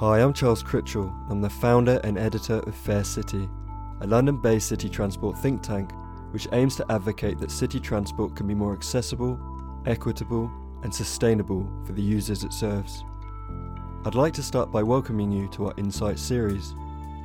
[0.00, 1.12] Hi, I'm Charles Critchell.
[1.28, 3.46] I'm the founder and editor of Fair City,
[4.00, 5.90] a London based city transport think tank
[6.30, 9.38] which aims to advocate that city transport can be more accessible,
[9.84, 10.50] equitable,
[10.84, 13.04] and sustainable for the users it serves.
[14.06, 16.74] I'd like to start by welcoming you to our Insight series,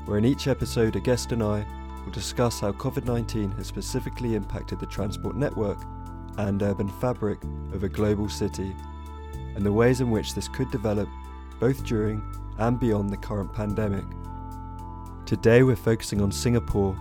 [0.04, 1.66] where in each episode a guest and I
[2.04, 5.82] will discuss how COVID 19 has specifically impacted the transport network
[6.40, 8.76] and urban fabric of a global city,
[9.56, 11.08] and the ways in which this could develop
[11.62, 12.22] both during
[12.58, 14.06] and beyond the current pandemic.
[15.26, 16.96] Today we're focusing on Singapore,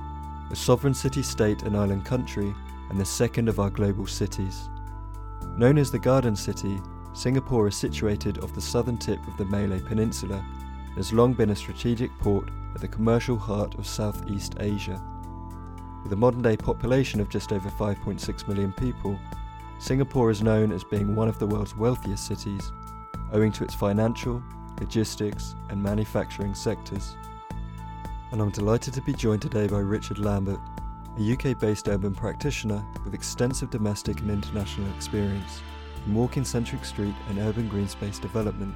[0.51, 2.55] a sovereign city state and island country,
[2.91, 4.69] and the second of our global cities.
[5.57, 6.81] Known as the Garden City,
[7.13, 10.45] Singapore is situated off the southern tip of the Malay Peninsula
[10.87, 15.01] and has long been a strategic port at the commercial heart of Southeast Asia.
[16.03, 19.19] With a modern day population of just over 5.6 million people,
[19.79, 22.73] Singapore is known as being one of the world's wealthiest cities,
[23.33, 24.43] owing to its financial,
[24.81, 27.17] logistics, and manufacturing sectors.
[28.33, 30.61] And I'm delighted to be joined today by Richard Lambert,
[31.19, 35.61] a UK based urban practitioner with extensive domestic and international experience
[36.07, 38.75] in walking centric street and urban green space development.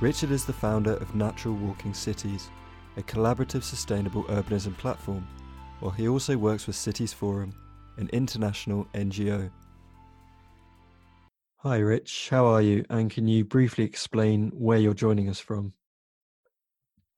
[0.00, 2.50] Richard is the founder of Natural Walking Cities,
[2.96, 5.26] a collaborative sustainable urbanism platform,
[5.80, 7.52] while he also works with Cities Forum,
[7.96, 9.50] an international NGO.
[11.62, 12.28] Hi, Rich.
[12.30, 12.84] How are you?
[12.88, 15.72] And can you briefly explain where you're joining us from?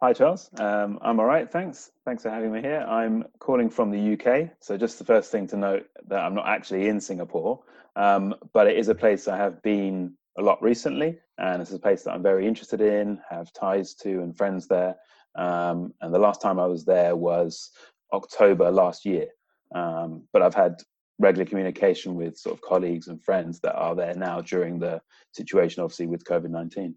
[0.00, 0.48] Hi, Charles.
[0.58, 1.90] Um, I'm all right, thanks.
[2.06, 2.80] Thanks for having me here.
[2.88, 4.48] I'm calling from the UK.
[4.60, 7.60] So, just the first thing to note that I'm not actually in Singapore,
[7.96, 11.18] um, but it is a place I have been a lot recently.
[11.36, 14.96] And it's a place that I'm very interested in, have ties to, and friends there.
[15.34, 17.72] Um, and the last time I was there was
[18.14, 19.26] October last year.
[19.74, 20.76] Um, but I've had
[21.20, 25.00] regular communication with sort of colleagues and friends that are there now during the
[25.32, 26.94] situation, obviously, with COVID 19.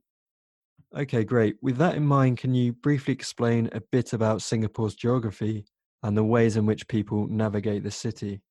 [0.96, 1.58] Okay, great.
[1.62, 5.66] With that in mind, can you briefly explain a bit about Singapore's geography
[6.04, 8.42] and the ways in which people navigate the city?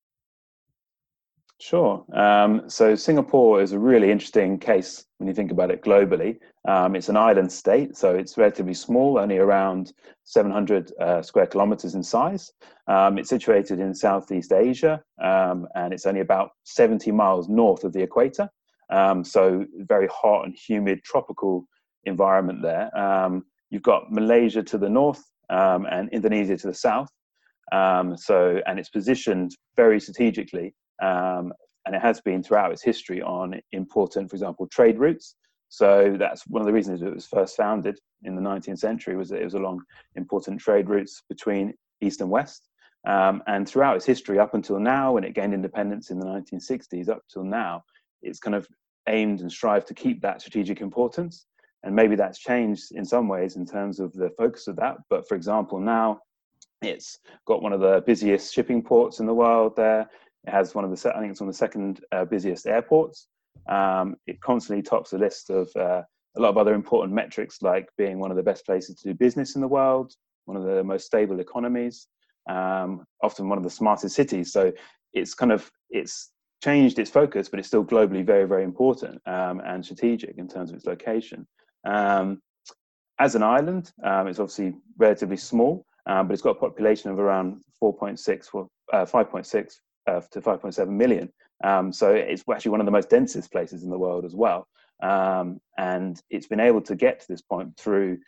[1.62, 2.04] Sure.
[2.12, 6.40] Um, so Singapore is a really interesting case when you think about it globally.
[6.66, 9.92] Um, it's an island state, so it's relatively small, only around
[10.24, 12.50] 700 uh, square kilometers in size.
[12.88, 17.92] Um, it's situated in Southeast Asia, um, and it's only about 70 miles north of
[17.92, 18.50] the equator.
[18.90, 21.68] Um, so very hot and humid tropical
[22.06, 22.90] environment there.
[22.98, 27.08] Um, you've got Malaysia to the north and Indonesia to the south.
[27.70, 31.52] so, and it's positioned very strategically um,
[31.84, 35.34] and it has been throughout its history on important, for example, trade routes.
[35.68, 39.28] So that's one of the reasons it was first founded in the 19th century was
[39.30, 39.82] that it was along
[40.16, 42.68] important trade routes between east and west.
[43.06, 47.08] Um, and throughout its history, up until now, when it gained independence in the 1960s,
[47.08, 47.82] up till now,
[48.22, 48.68] it's kind of
[49.08, 51.46] aimed and strived to keep that strategic importance.
[51.82, 54.98] And maybe that's changed in some ways in terms of the focus of that.
[55.10, 56.20] But for example, now
[56.80, 60.08] it's got one of the busiest shipping ports in the world there.
[60.46, 63.28] It has one of the, I think it's one of the second uh, busiest airports.
[63.68, 66.02] Um, it constantly tops the list of uh,
[66.36, 69.14] a lot of other important metrics, like being one of the best places to do
[69.14, 70.12] business in the world,
[70.46, 72.08] one of the most stable economies,
[72.48, 74.52] um, often one of the smartest cities.
[74.52, 74.72] So
[75.12, 76.30] it's kind of it's
[76.62, 80.70] changed its focus, but it's still globally very, very important um, and strategic in terms
[80.70, 81.46] of its location.
[81.84, 82.40] Um,
[83.18, 87.18] as an island, um, it's obviously relatively small, um, but it's got a population of
[87.18, 89.72] around 4.6, uh, 5.6
[90.06, 91.32] uh, to 5.7 million.
[91.64, 94.66] Um, so it's actually one of the most densest places in the world as well.
[95.02, 98.18] Um, and it's been able to get to this point through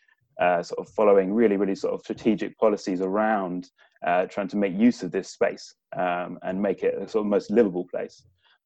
[0.40, 3.70] uh, sort of following really, really sort of strategic policies around
[4.04, 7.30] uh, trying to make use of this space um, and make it a sort of
[7.30, 8.22] most livable place.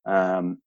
[0.06, 0.58] Um,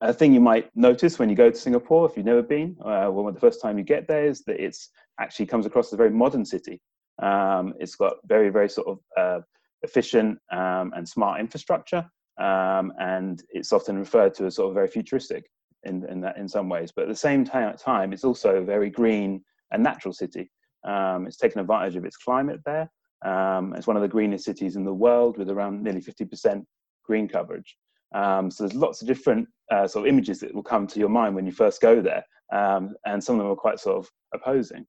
[0.00, 3.08] a thing you might notice when you go to Singapore, if you've never been, uh,
[3.10, 4.90] well, the first time you get there is that it's
[5.20, 6.80] actually comes across as a very modern city.
[7.22, 9.40] Um, it's got very, very sort of uh,
[9.82, 12.04] efficient um, and smart infrastructure,
[12.38, 15.44] um, and it's often referred to as sort of very futuristic
[15.84, 16.92] in, in that in some ways.
[16.94, 20.50] But at the same time, it's also a very green and natural city.
[20.84, 22.90] Um, it's taken advantage of its climate there.
[23.24, 26.64] Um, it's one of the greenest cities in the world with around nearly 50%
[27.04, 27.76] green coverage.
[28.14, 31.08] Um, so there's lots of different uh, sort of images that will come to your
[31.08, 34.10] mind when you first go there, um, and some of them are quite sort of
[34.34, 34.84] opposing.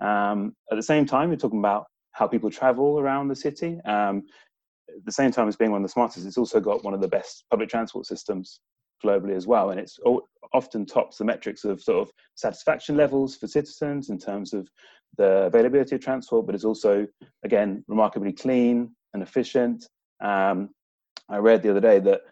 [0.00, 3.78] Um, at the same time, we're talking about how people travel around the city.
[3.84, 4.24] Um,
[4.88, 7.02] at the same time as being one of the smartest, it's also got one of
[7.02, 8.60] the best public transport systems
[9.04, 9.70] globally as well.
[9.70, 9.98] And it's
[10.54, 14.66] often tops the metrics of sort of satisfaction levels for citizens in terms of
[15.18, 17.06] the availability of transport, but it's also,
[17.44, 19.86] again, remarkably clean and efficient.
[20.24, 20.70] Um,
[21.28, 22.22] I read the other day that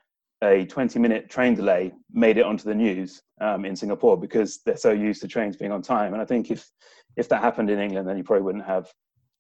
[0.43, 4.79] a 20 minute train delay made it onto the news um, in Singapore because they're
[4.79, 6.15] so used to trains being on time.
[6.15, 6.71] And I think if
[7.17, 8.91] if that happened in England, then you probably wouldn't have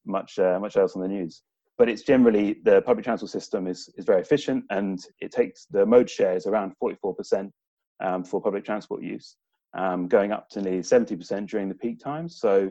[0.06, 1.42] much uh, much else on the news.
[1.76, 5.84] But it's generally the public transport system is is very efficient, and it takes the
[5.84, 7.50] mode shares around 44%
[8.00, 9.36] um, for public transport use,
[9.76, 12.38] um, going up to nearly 70% during the peak times.
[12.38, 12.70] So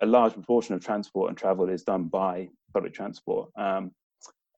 [0.00, 3.50] a large proportion of transport and travel is done by public transport.
[3.56, 3.92] Um,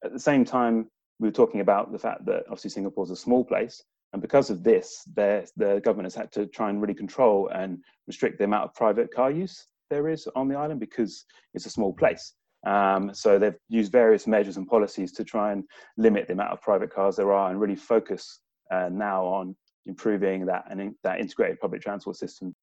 [0.02, 0.88] at the same time,
[1.18, 3.82] we were talking about the fact that obviously Singapore is a small place,
[4.14, 8.38] and because of this, the government has had to try and really control and restrict
[8.38, 11.92] the amount of private car use there is on the island because it's a small
[11.92, 12.34] place.
[12.66, 15.64] Um, so they've used various measures and policies to try and
[15.96, 18.40] limit the amount of private cars there are and really focus
[18.70, 19.54] uh, now on
[19.86, 22.54] improving that and in, that integrated public transport system.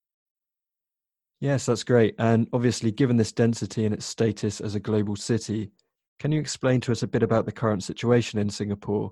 [1.39, 2.15] Yes, that's great.
[2.19, 5.71] And obviously, given this density and its status as a global city,
[6.19, 9.11] can you explain to us a bit about the current situation in Singapore,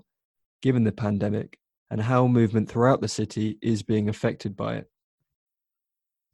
[0.62, 1.58] given the pandemic,
[1.90, 4.88] and how movement throughout the city is being affected by it?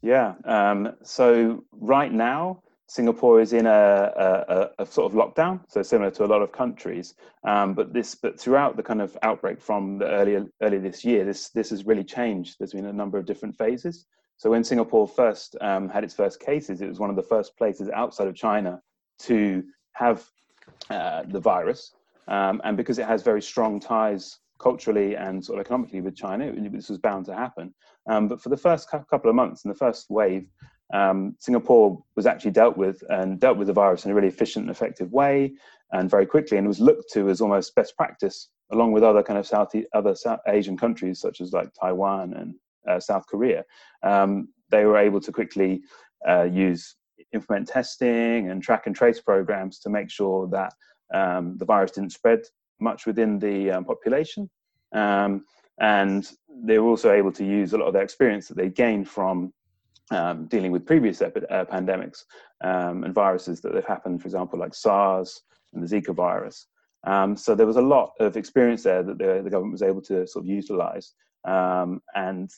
[0.06, 0.34] Yeah.
[0.44, 3.72] Um, so right now, Singapore is in a,
[4.16, 7.14] a, a, sort of lockdown, so similar to a lot of countries.
[7.42, 11.24] Um, but this, but throughout the kind of outbreak from the earlier earlier this year,
[11.24, 12.54] this this has really changed.
[12.56, 14.06] There's been a number of different phases.
[14.36, 17.56] So when Singapore first um, had its first cases, it was one of the first
[17.58, 18.80] places outside of China
[19.22, 19.64] to
[19.94, 20.24] have
[20.88, 21.94] uh, the virus,
[22.28, 26.52] um, and because it has very strong ties culturally and sort of economically with China,
[26.70, 27.74] this was bound to happen.
[28.08, 30.46] Um, but for the first couple of months in the first wave,
[30.94, 34.64] um, Singapore was actually dealt with and dealt with the virus in a really efficient
[34.64, 35.52] and effective way
[35.92, 39.38] and very quickly, and was looked to as almost best practice, along with other kind
[39.38, 42.54] of South other South Asian countries such as like Taiwan and
[42.88, 43.64] uh, South Korea.
[44.02, 45.82] Um, they were able to quickly
[46.28, 46.96] uh, use
[47.32, 50.72] implement testing and track and trace programs to make sure that
[51.14, 52.40] um, the virus didn't spread
[52.80, 54.50] much within the um, population.
[54.92, 55.44] Um,
[55.80, 56.30] and
[56.64, 59.52] they were also able to use a lot of their experience that they gained from
[60.10, 62.24] um, dealing with previous epi- uh, pandemics
[62.62, 65.42] um, and viruses that have happened, for example, like SARS
[65.72, 66.66] and the Zika virus.
[67.06, 70.02] Um, so there was a lot of experience there that the, the government was able
[70.02, 71.12] to sort of utilize.
[71.46, 72.50] Um, and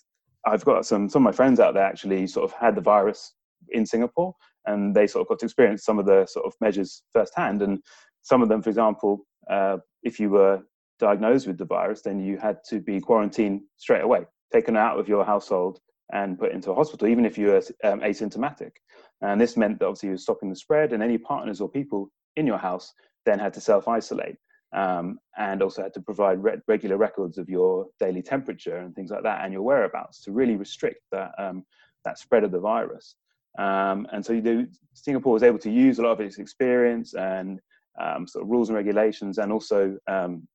[0.47, 3.35] I've got some some of my friends out there actually sort of had the virus
[3.71, 4.35] in Singapore,
[4.67, 7.63] and they sort of got to experience some of the sort of measures firsthand.
[7.63, 7.81] And
[8.23, 10.63] some of them, for example, uh, if you were
[10.99, 15.09] diagnosed with the virus, then you had to be quarantined straight away, taken out of
[15.09, 15.81] your household
[16.13, 18.73] and put into a hospital, even if you were um, asymptomatic.
[19.21, 22.11] And this meant that obviously you were stopping the spread, and any partners or people
[22.37, 22.93] in your house
[23.27, 24.37] then had to self isolate
[24.73, 29.11] um, and also had to provide re- regular records of your daily temperature and things
[29.11, 31.65] like that and your whereabouts to really restrict that, um,
[32.05, 33.17] that spread of the virus.
[33.59, 37.61] Um, and so do, Singapore was able to use a lot of its experience and
[38.01, 40.47] um, sort of rules and regulations and also um,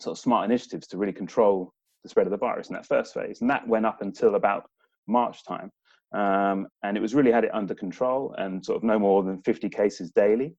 [0.00, 3.14] sort of smart initiatives to really control the spread of the virus in that first
[3.14, 3.40] phase.
[3.40, 4.68] And that went up until about
[5.06, 5.70] March time.
[6.12, 9.42] Um, and it was really had it under control and sort of no more than
[9.42, 10.56] 50 cases daily.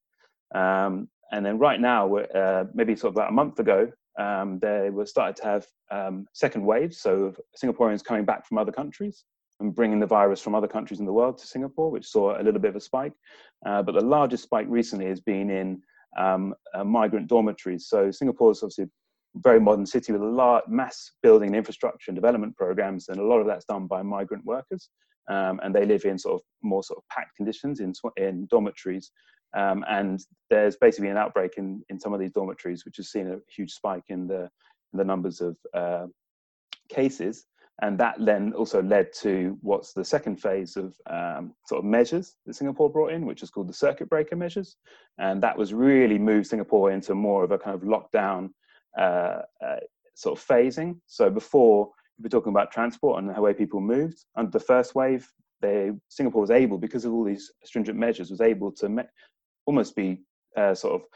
[0.55, 4.89] Um, and then right now, uh, maybe sort of about a month ago, um, they
[4.89, 9.23] were started to have um, second waves, so Singaporeans coming back from other countries
[9.61, 12.43] and bringing the virus from other countries in the world to Singapore, which saw a
[12.43, 13.13] little bit of a spike.
[13.65, 15.81] Uh, but the largest spike recently has been in
[16.17, 17.87] um, uh, migrant dormitories.
[17.87, 18.87] So Singapore is obviously
[19.35, 23.39] very modern city with a large mass building infrastructure and development programs, and a lot
[23.39, 24.89] of that's done by migrant workers.
[25.29, 29.11] Um, and they live in sort of more sort of packed conditions in, in dormitories.
[29.55, 30.19] Um, and
[30.49, 33.71] there's basically an outbreak in, in some of these dormitories, which has seen a huge
[33.71, 34.49] spike in the,
[34.93, 36.07] in the numbers of uh,
[36.89, 37.45] cases
[37.81, 42.35] and that then also led to what's the second phase of um, sort of measures
[42.45, 44.77] that Singapore brought in, which is called the circuit breaker measures,
[45.17, 48.51] and that was really moved Singapore into more of a kind of lockdown
[48.97, 50.99] sort of phasing.
[51.07, 54.95] So before we were talking about transport and the way people moved under the first
[54.95, 55.27] wave,
[55.61, 59.03] they Singapore was able because of all these stringent measures was able to me-
[59.65, 60.21] almost be
[60.57, 61.07] uh, sort of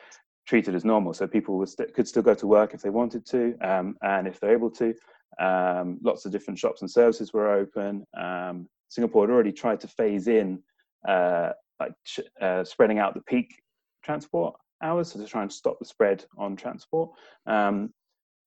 [0.47, 1.13] treated as normal.
[1.13, 4.39] So people st- could still go to work if they wanted to, um, and if
[4.39, 4.93] they're able to.
[5.39, 8.05] Um, lots of different shops and services were open.
[8.17, 10.61] Um, Singapore had already tried to phase in,
[11.07, 11.93] uh, like
[12.39, 13.61] uh, spreading out the peak
[14.03, 17.11] transport hours, so to try and stop the spread on transport.
[17.45, 17.93] Um,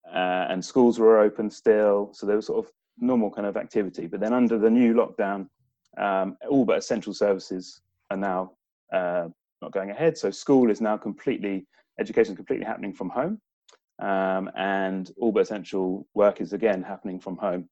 [0.06, 4.06] uh, and schools were open still, so there was sort of normal kind of activity.
[4.06, 5.48] But then under the new lockdown,
[5.98, 7.80] um, all but essential services
[8.10, 8.52] are now
[8.92, 9.28] uh,
[9.60, 10.16] not going ahead.
[10.16, 11.66] So school is now completely,
[11.98, 13.40] education is completely happening from home
[14.00, 17.68] um, and all but essential work is again happening from home.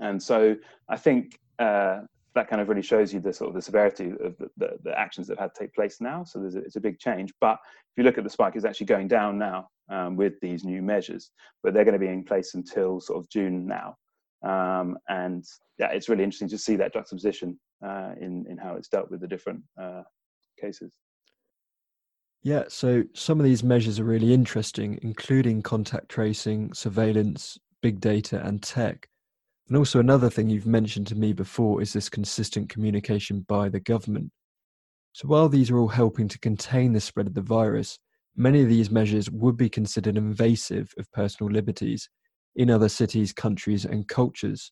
[0.00, 0.56] And so
[0.88, 2.00] I think uh,
[2.36, 4.94] that kind of really shows you the sort of the severity of the, the, the
[5.04, 6.22] actions that have had to take place now.
[6.22, 7.32] So there's a, it's a big change.
[7.40, 7.58] But
[7.90, 9.60] if you look at the spike, it's actually going down now.
[9.88, 11.30] um, with these new measures,
[11.62, 13.96] but they're going to be in place until sort of June now.
[14.44, 15.44] Um, and
[15.78, 19.20] yeah, it's really interesting to see that juxtaposition uh, in in how it's dealt with
[19.20, 20.02] the different uh,
[20.60, 20.94] cases.
[22.42, 28.40] Yeah, so some of these measures are really interesting, including contact tracing, surveillance, big data,
[28.44, 29.08] and tech.
[29.68, 33.80] And also, another thing you've mentioned to me before is this consistent communication by the
[33.80, 34.30] government.
[35.12, 37.98] So, while these are all helping to contain the spread of the virus,
[38.36, 42.08] many of these measures would be considered invasive of personal liberties
[42.54, 44.70] in other cities, countries, and cultures.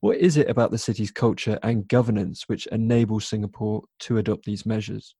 [0.00, 4.66] What is it about the city's culture and governance which enables Singapore to adopt these
[4.66, 5.14] measures?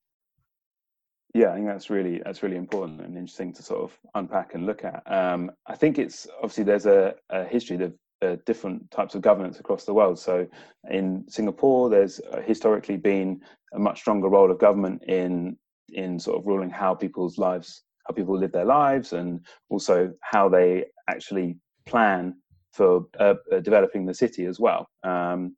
[1.33, 4.65] Yeah, I think that's really that's really important and interesting to sort of unpack and
[4.65, 5.03] look at.
[5.05, 9.59] Um, I think it's obviously there's a, a history of uh, different types of governance
[9.59, 10.17] across the world.
[10.19, 10.47] So
[10.89, 13.41] in Singapore, there's uh, historically been
[13.73, 15.57] a much stronger role of government in
[15.93, 20.49] in sort of ruling how people's lives, how people live their lives, and also how
[20.49, 22.35] they actually plan
[22.73, 24.87] for uh, uh developing the city as well.
[25.03, 25.55] Um,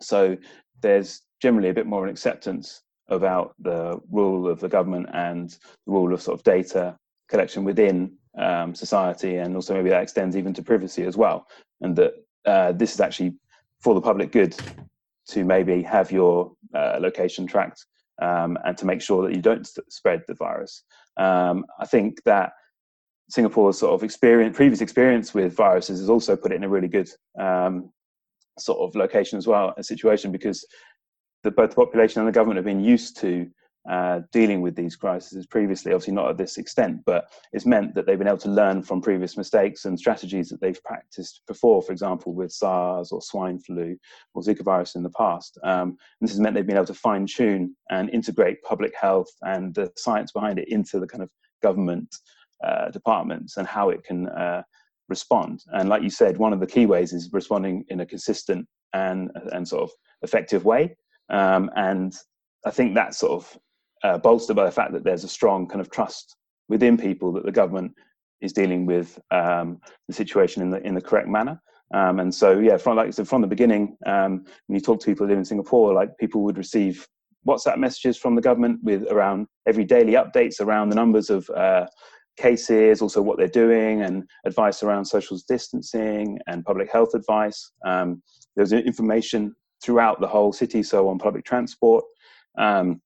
[0.00, 0.36] so
[0.80, 5.92] there's generally a bit more an acceptance about the rule of the government and the
[5.92, 6.96] rule of sort of data
[7.28, 11.46] collection within um, society, and also maybe that extends even to privacy as well,
[11.80, 13.34] and that uh, this is actually
[13.80, 14.56] for the public good
[15.28, 17.86] to maybe have your uh, location tracked
[18.20, 20.84] um, and to make sure that you don't spread the virus.
[21.16, 22.52] Um, I think that
[23.28, 26.88] Singapore's sort of experience, previous experience with viruses, has also put it in a really
[26.88, 27.08] good
[27.38, 27.90] um,
[28.58, 30.66] sort of location as well, a situation because
[31.42, 33.48] the, both the population and the government have been used to
[33.90, 38.06] uh, dealing with these crises previously, obviously not at this extent, but it's meant that
[38.06, 41.90] they've been able to learn from previous mistakes and strategies that they've practiced before, for
[41.90, 43.96] example, with SARS or swine flu
[44.34, 45.58] or Zika virus in the past.
[45.64, 49.74] Um, this has meant they've been able to fine tune and integrate public health and
[49.74, 51.30] the science behind it into the kind of
[51.62, 52.14] government
[52.62, 54.62] uh, departments and how it can uh,
[55.08, 55.64] respond.
[55.72, 59.30] And like you said, one of the key ways is responding in a consistent and,
[59.52, 59.90] and sort of
[60.22, 60.96] effective way.
[61.30, 62.14] Um, and
[62.64, 63.58] I think that sort of
[64.04, 66.36] uh, bolstered by the fact that there's a strong kind of trust
[66.68, 67.92] within people that the government
[68.40, 69.78] is dealing with um,
[70.08, 71.60] the situation in the in the correct manner.
[71.94, 75.06] Um, and so, yeah, from like so from the beginning, um, when you talk to
[75.06, 77.06] people who live in Singapore, like people would receive
[77.46, 81.86] WhatsApp messages from the government with around every daily updates around the numbers of uh,
[82.36, 87.72] cases, also what they're doing, and advice around social distancing and public health advice.
[87.84, 88.22] Um,
[88.56, 92.04] there's information throughout the whole city, so on public transport.
[92.58, 93.00] Um,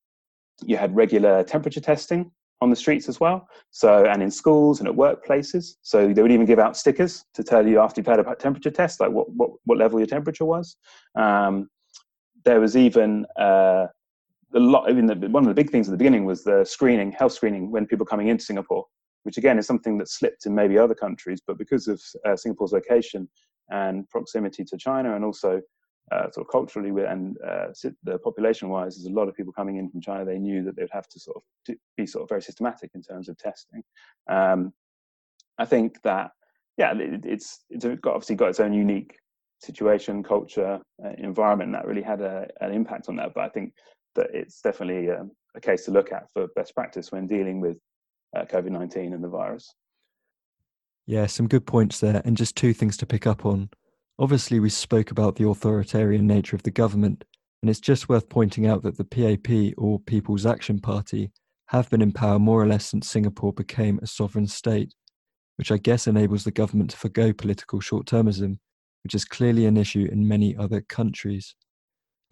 [0.65, 2.31] you had regular temperature testing
[2.63, 3.47] on the streets as well.
[3.71, 5.75] So, and in schools and at workplaces.
[5.83, 8.71] So they would even give out stickers to tell you after you've had a temperature
[8.71, 10.77] test, like what, what, what level your temperature was.
[11.15, 11.69] Um,
[12.45, 13.87] there was even uh,
[14.55, 16.65] a lot, I mean, the, one of the big things at the beginning was the
[16.65, 18.87] screening, health screening when people coming into Singapore,
[19.25, 22.73] which again is something that slipped in maybe other countries, but because of uh, Singapore's
[22.73, 23.29] location
[23.71, 25.61] and proximity to China and also
[26.13, 27.67] uh, sort of culturally and uh,
[28.05, 30.25] the population wise, there's a lot of people coming in from China.
[30.25, 33.29] They knew that they'd have to sort of be sort of very systematic in terms
[33.29, 33.83] of testing.
[34.29, 34.73] Um,
[35.59, 36.31] I think that
[36.77, 39.19] yeah, it, it's it's got, obviously got its own unique
[39.63, 43.33] situation, culture, uh, environment, that really had a, an impact on that.
[43.35, 43.73] But I think
[44.15, 47.79] that it's definitely um, a case to look at for best practice when dealing with
[48.37, 49.75] uh, COVID nineteen and the virus.
[51.07, 53.71] Yeah, some good points there, and just two things to pick up on.
[54.19, 57.25] Obviously, we spoke about the authoritarian nature of the government,
[57.63, 61.31] and it's just worth pointing out that the PAP, or People's Action Party,
[61.67, 64.95] have been in power more or less since Singapore became a sovereign state,
[65.57, 68.59] which I guess enables the government to forgo political short termism,
[69.05, 71.55] which is clearly an issue in many other countries.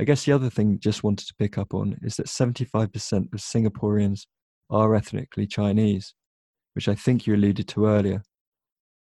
[0.01, 3.41] I guess the other thing just wanted to pick up on is that 75% of
[3.41, 4.23] Singaporeans
[4.71, 6.15] are ethnically Chinese,
[6.75, 8.23] which I think you alluded to earlier.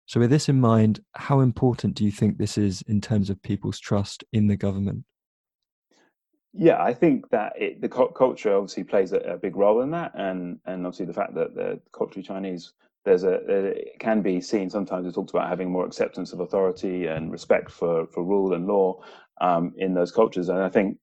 [0.08, 3.42] So, with this in mind, how important do you think this is in terms of
[3.42, 5.04] people's trust in the government?
[6.54, 10.12] Yeah, I think that it, the culture obviously plays a, a, big role in that,
[10.14, 12.72] and and obviously the fact that the culturally Chinese
[13.04, 17.06] there's a it can be seen sometimes it talks about having more acceptance of authority
[17.06, 19.02] and respect for for rule and law
[19.42, 20.96] um, in those cultures, and I think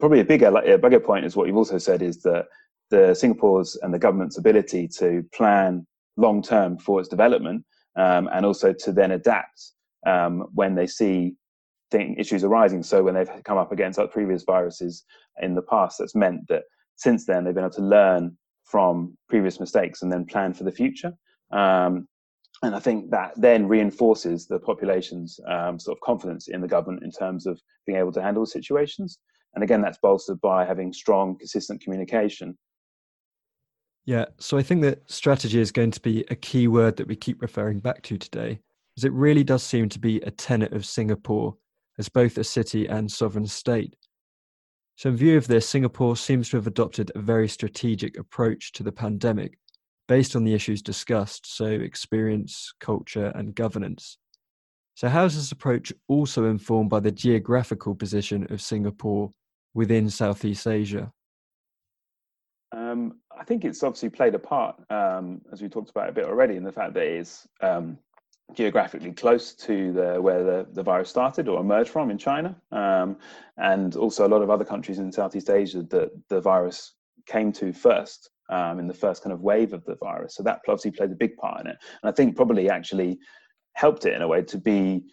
[0.00, 2.46] probably a bigger a bigger point is what you've also said is that
[2.90, 7.64] the Singapore's and the government's ability to plan long term for its development
[7.96, 9.72] um, and also to then adapt
[10.06, 11.34] um, when they see
[11.90, 12.82] thing, issues arising.
[12.82, 15.04] So when they've come up against previous viruses
[15.40, 16.64] in the past, that's meant that
[16.96, 20.72] since then they've been able to learn from previous mistakes and then plan for the
[20.72, 21.12] future.
[21.50, 22.06] Um,
[22.62, 27.02] and I think that then reinforces the population's um, sort of confidence in the government
[27.02, 29.18] in terms of being able to handle situations.
[29.54, 32.56] And again, that's bolstered by having strong, consistent communication
[34.06, 37.16] Yeah, so I think that strategy is going to be a key word that we
[37.16, 38.60] keep referring back to today,
[38.96, 41.56] as it really does seem to be a tenet of Singapore
[41.98, 43.94] as both a city and sovereign state.
[44.96, 48.82] So, in view of this, Singapore seems to have adopted a very strategic approach to
[48.82, 49.58] the pandemic
[50.08, 54.18] based on the issues discussed, so experience, culture, and governance.
[54.94, 59.30] So, how is this approach also informed by the geographical position of Singapore
[59.72, 61.12] within Southeast Asia?
[62.72, 66.26] Um, I think it's obviously played a part, um, as we talked about a bit
[66.26, 67.98] already, in the fact that it is um,
[68.52, 73.16] geographically close to the, where the, the virus started or emerged from in China, um,
[73.56, 77.72] and also a lot of other countries in Southeast Asia that the virus came to
[77.72, 80.34] first um, in the first kind of wave of the virus.
[80.34, 83.18] So that obviously played a big part in it, and I think probably actually
[83.72, 85.04] helped it in a way to be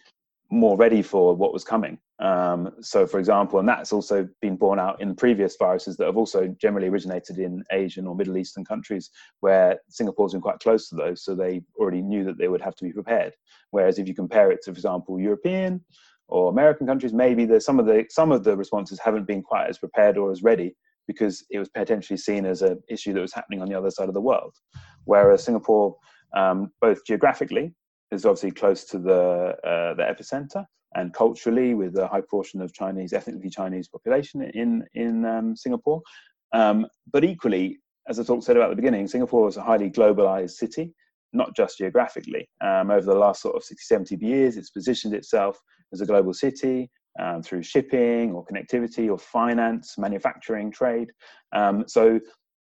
[0.50, 1.98] more ready for what was coming.
[2.20, 6.16] Um, so, for example, and that's also been borne out in previous viruses that have
[6.16, 10.96] also generally originated in Asian or Middle Eastern countries, where Singapore's been quite close to
[10.96, 13.34] those, so they already knew that they would have to be prepared.
[13.70, 15.84] Whereas if you compare it to, for example, European
[16.26, 19.68] or American countries, maybe there's some of the some of the responses haven't been quite
[19.68, 20.74] as prepared or as ready
[21.06, 24.08] because it was potentially seen as an issue that was happening on the other side
[24.08, 24.54] of the world.
[25.04, 25.96] Whereas Singapore,
[26.36, 27.74] um, both geographically
[28.10, 32.72] is obviously close to the uh, the epicenter, and culturally, with a high portion of
[32.72, 36.00] Chinese, ethnically Chinese population in in um, Singapore.
[36.52, 40.52] Um, but equally, as I talked said about the beginning, Singapore is a highly globalized
[40.52, 40.94] city,
[41.32, 42.48] not just geographically.
[42.62, 45.60] Um, over the last sort of 60, 70 years, it's positioned itself
[45.92, 51.10] as a global city um, through shipping or connectivity or finance, manufacturing, trade.
[51.52, 52.18] Um, so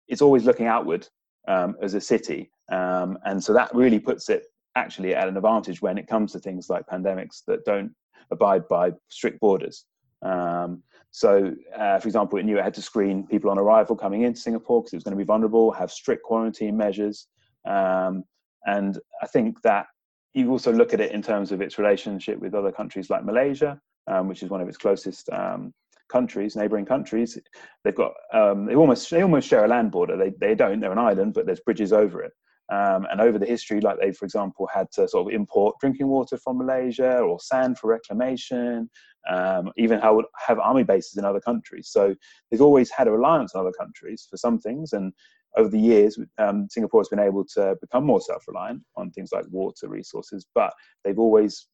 [0.07, 1.07] it's always looking outward
[1.49, 2.49] um, as a city.
[2.69, 4.43] And so that really puts it
[4.75, 7.93] actually at an advantage when it comes to things like pandemics that don't
[8.31, 9.85] abide by strict borders.
[10.21, 14.23] Um, so, uh, for example, it knew it had to screen people on arrival coming
[14.23, 17.27] into Singapore because it was going to be vulnerable, have strict quarantine measures.
[17.65, 18.23] Um,
[18.65, 19.87] and I think that
[20.33, 23.79] you also look at it in terms of its relationship with other countries like Malaysia,
[24.07, 25.73] um, which is one of its closest um,
[26.09, 27.37] countries, neighbouring countries.
[27.83, 30.17] They've got um, they almost they almost share a land border.
[30.17, 30.79] They they don't.
[30.79, 32.31] They're an island, but there's bridges over it.
[32.73, 36.07] Um, and over the history, like they, for example, had to sort of import drinking
[36.07, 38.89] water from Malaysia or sand for reclamation,
[39.29, 40.15] um, even have,
[40.47, 41.89] have army bases in other countries.
[41.89, 42.15] So
[42.49, 44.93] they've always had a reliance on other countries for some things.
[44.93, 45.13] And
[45.55, 49.45] over the years, um, Singapore has been able to become more self-reliant on things like
[49.51, 51.67] water resources, but they've always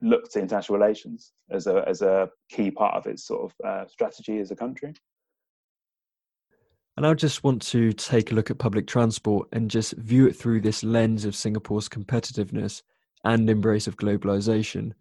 [0.00, 3.86] looked to international relations as a, as a key part of its sort of uh,
[3.86, 4.92] strategy as a country.
[6.96, 10.36] And I just want to take a look at public transport and just view it
[10.36, 12.82] through this lens of Singapore's competitiveness
[13.24, 14.92] and embrace of globalization,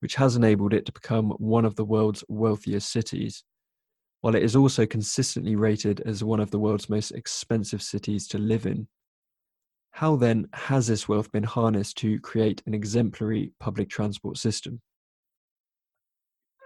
[0.00, 3.44] which has enabled it to become one of the world's wealthiest cities,
[4.22, 8.38] while it is also consistently rated as one of the world's most expensive cities to
[8.38, 8.88] live in.
[9.90, 14.80] How then has this wealth been harnessed to create an exemplary public transport system?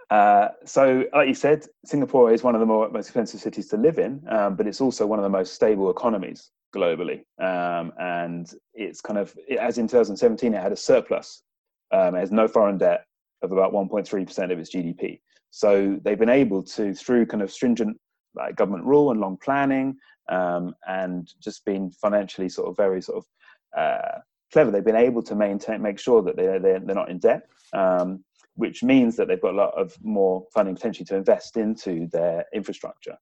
[0.09, 3.77] Uh, so, like you said, Singapore is one of the more, most expensive cities to
[3.77, 7.21] live in, um, but it's also one of the most stable economies globally.
[7.39, 11.43] Um, and it's kind of, as in 2017, it had a surplus.
[11.91, 13.05] Um, it has no foreign debt
[13.41, 15.19] of about 1.3% of its GDP.
[15.51, 17.97] So they've been able to, through kind of stringent
[18.35, 19.97] like government rule and long planning,
[20.29, 24.19] um, and just being financially sort of very sort of uh,
[24.51, 27.43] clever, they've been able to maintain, make sure that they, they're, they're not in debt.
[27.73, 28.23] Um,
[28.59, 32.43] which means that they've got a lot of more funding potentially to invest into their
[32.53, 33.15] infrastructure.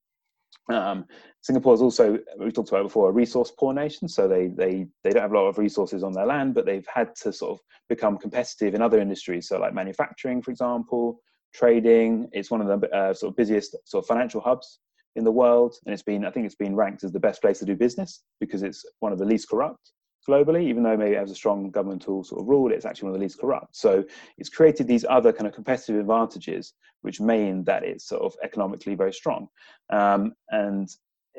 [0.74, 1.06] Um,
[1.42, 4.10] Singapore is also, we talked about before, a resource poor nation.
[4.10, 6.88] So they, they, they don't have a lot of resources on their land, but they've
[6.92, 9.48] had to sort of become competitive in other industries.
[9.48, 11.22] So like manufacturing, for example,
[11.54, 12.28] trading.
[12.34, 14.80] It's one of the uh, sort of busiest sort of financial hubs
[15.16, 15.76] in the world.
[15.86, 18.24] And it's been, I think it's been ranked as the best place to do business
[18.40, 19.92] because it's one of the least corrupt
[20.28, 23.16] globally, even though maybe it has a strong governmental sort of rule, it's actually one
[23.16, 23.76] of the least corrupt.
[23.76, 24.04] So
[24.38, 28.96] it's created these other kind of competitive advantages, which mean that it's sort of economically
[28.96, 29.48] very strong.
[29.90, 30.90] Um, and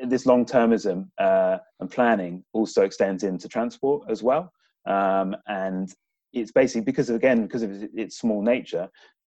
[0.07, 4.51] this long termism uh, and planning also extends into transport as well.
[4.85, 5.93] Um, and
[6.33, 8.89] it's basically because of, again, because of its small nature,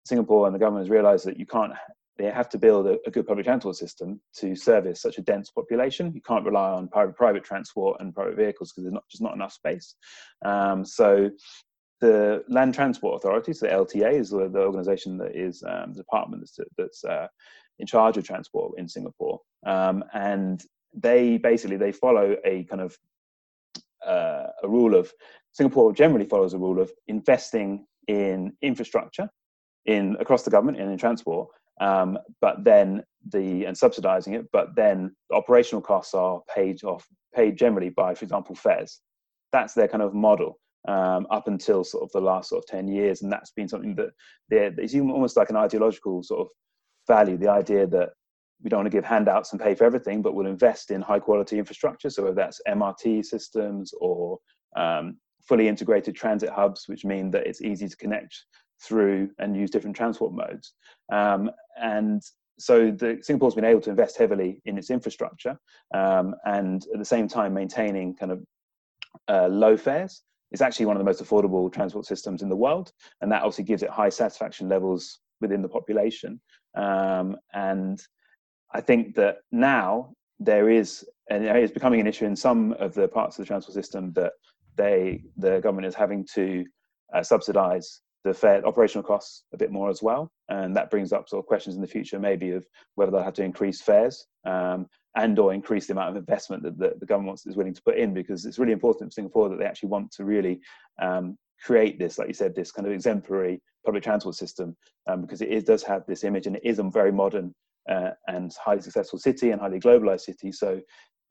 [0.06, 1.74] Singapore and the government has realized that you can't
[2.18, 5.50] they have to build a, a, good public transport system to service such a dense
[5.50, 6.12] population.
[6.14, 9.34] You can't rely on private, private transport and private vehicles because there's not just not
[9.34, 9.96] enough space.
[10.46, 11.32] Um, so
[12.02, 16.00] the Land Transport Authority, so the LTA, is the, the organization that is um, the
[16.00, 17.28] department that's, that's uh,
[17.80, 22.96] in charge of transport in Singapore, um, and they basically they follow a kind of
[24.06, 25.12] uh, a rule of
[25.54, 29.30] Singapore generally follows a rule of investing in infrastructure
[29.86, 31.48] in across the government and in transport
[31.82, 37.08] um, but then the and subsidizing it but then the operational costs are paid off
[37.34, 39.02] paid generally by, for example, fares.
[39.52, 42.88] That's their kind of model um, up until sort of the last sort of 10
[42.88, 43.22] years.
[43.22, 44.12] And that's been something that
[44.50, 46.48] it's almost like an ideological sort of
[47.08, 48.10] value, the idea that
[48.64, 51.20] we don't want to give handouts and pay for everything, but we'll invest in high
[51.20, 52.10] quality infrastructure.
[52.10, 54.40] So whether that's MRT systems or
[54.78, 58.46] um, fully integrated transit hubs, which mean that it's easy to connect
[58.84, 60.74] through and use different transport modes.
[61.12, 61.50] Um,
[61.82, 62.22] and
[62.60, 65.58] so the, Singapore's been able to invest heavily in its infrastructure
[65.94, 68.44] um, and at the same time maintaining kind of
[69.28, 70.24] uh, low fares.
[70.52, 72.92] It's actually one of the most affordable transport systems in the world,
[73.22, 76.40] and that obviously gives it high satisfaction levels within the population.
[76.76, 78.00] Um, and
[78.72, 82.94] I think that now there is, and it is becoming an issue in some of
[82.94, 84.34] the parts of the transport system that
[84.76, 86.66] they, the government is having to
[87.16, 90.32] uh, subsidize the operational costs a bit more as well.
[90.50, 93.34] And that brings up sort of questions in the future, maybe of whether they'll have
[93.36, 97.42] to increase fares um, and or increase the amount of investment that the, the, government
[97.46, 100.12] is willing to put in, because it's really important for Singapore that they actually want
[100.12, 100.62] to really
[101.02, 104.76] um, create this, like you said, this kind of exemplary public transport system,
[105.08, 107.54] um, because it is, does have this image and it is a very modern
[107.90, 110.52] uh, and highly successful city and highly globalized city.
[110.52, 110.82] So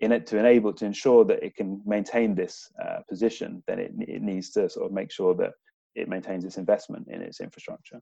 [0.01, 3.93] in it to enable to ensure that it can maintain this uh, position, then it,
[4.01, 5.53] it needs to sort of make sure that
[5.95, 8.01] it maintains its investment in its infrastructure.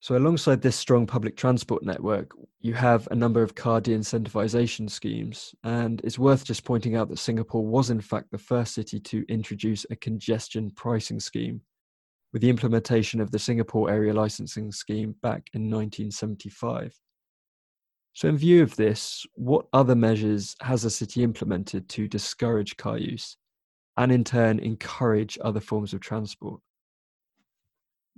[0.00, 2.30] So, alongside this strong public transport network,
[2.60, 5.54] you have a number of car de incentivization schemes.
[5.64, 9.24] And it's worth just pointing out that Singapore was, in fact, the first city to
[9.28, 11.62] introduce a congestion pricing scheme
[12.32, 16.94] with the implementation of the Singapore Area Licensing Scheme back in 1975.
[18.12, 22.98] So, in view of this, what other measures has the city implemented to discourage car
[22.98, 23.36] use
[23.96, 26.60] and in turn encourage other forms of transport?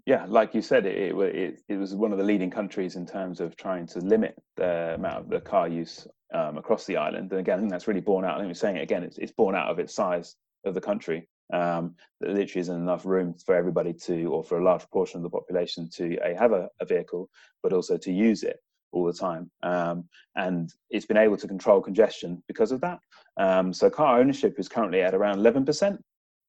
[0.06, 3.40] Yeah, like you said, it, it, it was one of the leading countries in terms
[3.40, 7.30] of trying to limit the amount of the car use um, across the island.
[7.30, 8.36] And again, I think that's really borne out.
[8.36, 10.80] I think we're saying it again, it's, it's borne out of its size of the
[10.80, 11.28] country.
[11.52, 15.24] Um, there literally isn't enough room for everybody to, or for a large portion of
[15.24, 17.28] the population to a, have a, a vehicle,
[17.62, 18.58] but also to use it
[18.92, 19.50] all the time.
[19.62, 20.04] Um,
[20.36, 22.98] and it's been able to control congestion because of that.
[23.38, 25.98] Um, so car ownership is currently at around 11%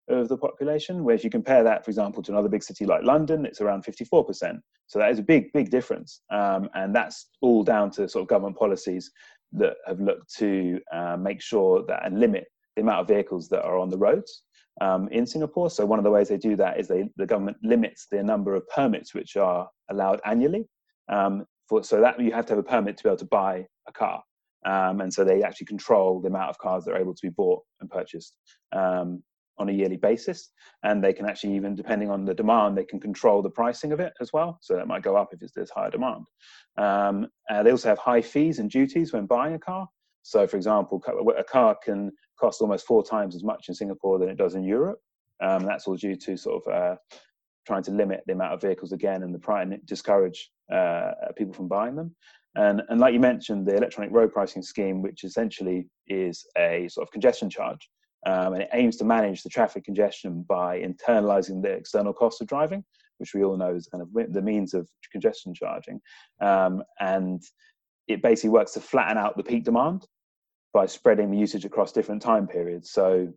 [0.09, 3.45] of the population, whereas you compare that, for example, to another big city like London,
[3.45, 4.59] it's around 54%.
[4.87, 6.21] So that is a big, big difference.
[6.31, 9.11] Um, and that's all down to sort of government policies
[9.53, 13.63] that have looked to uh, make sure that and limit the amount of vehicles that
[13.63, 14.43] are on the roads.
[14.81, 15.69] Um, in Singapore.
[15.69, 18.55] So one of the ways they do that is they, the government limits the number
[18.55, 20.69] of permits which are allowed annually.
[21.09, 23.65] Um, for, so that you have to have a permit to be able to buy
[23.87, 24.23] a car.
[24.65, 27.29] Um, and so they actually control the amount of cars that are able to be
[27.29, 28.33] bought and purchased
[28.73, 29.23] um,
[29.57, 30.51] on a yearly basis.
[30.83, 33.99] And they can actually even, depending on the demand, they can control the pricing of
[33.99, 34.57] it as well.
[34.61, 36.25] So that might go up if there's higher demand.
[36.77, 39.87] Um, uh, they also have high fees and duties when buying a car.
[40.23, 41.01] So, for example,
[41.37, 44.63] a car can cost almost four times as much in Singapore than it does in
[44.63, 44.99] Europe.
[45.41, 46.95] Um, that's all due to sort of uh,
[47.69, 50.39] trying to limit the amount of vehicles again and the price discourage
[50.73, 52.15] uh, people from buying them.
[52.55, 57.07] And, and like you mentioned, the electronic road pricing scheme, which essentially is a sort
[57.07, 57.87] of congestion charge,
[58.25, 62.47] um, and it aims to manage the traffic congestion by internalizing the external cost of
[62.47, 62.83] driving,
[63.19, 66.01] which we all know is kind of the means of congestion charging.
[66.41, 67.39] Um, and
[68.07, 70.07] it basically works to flatten out the peak demand
[70.73, 72.89] by spreading the usage across different time periods.
[72.89, 73.31] So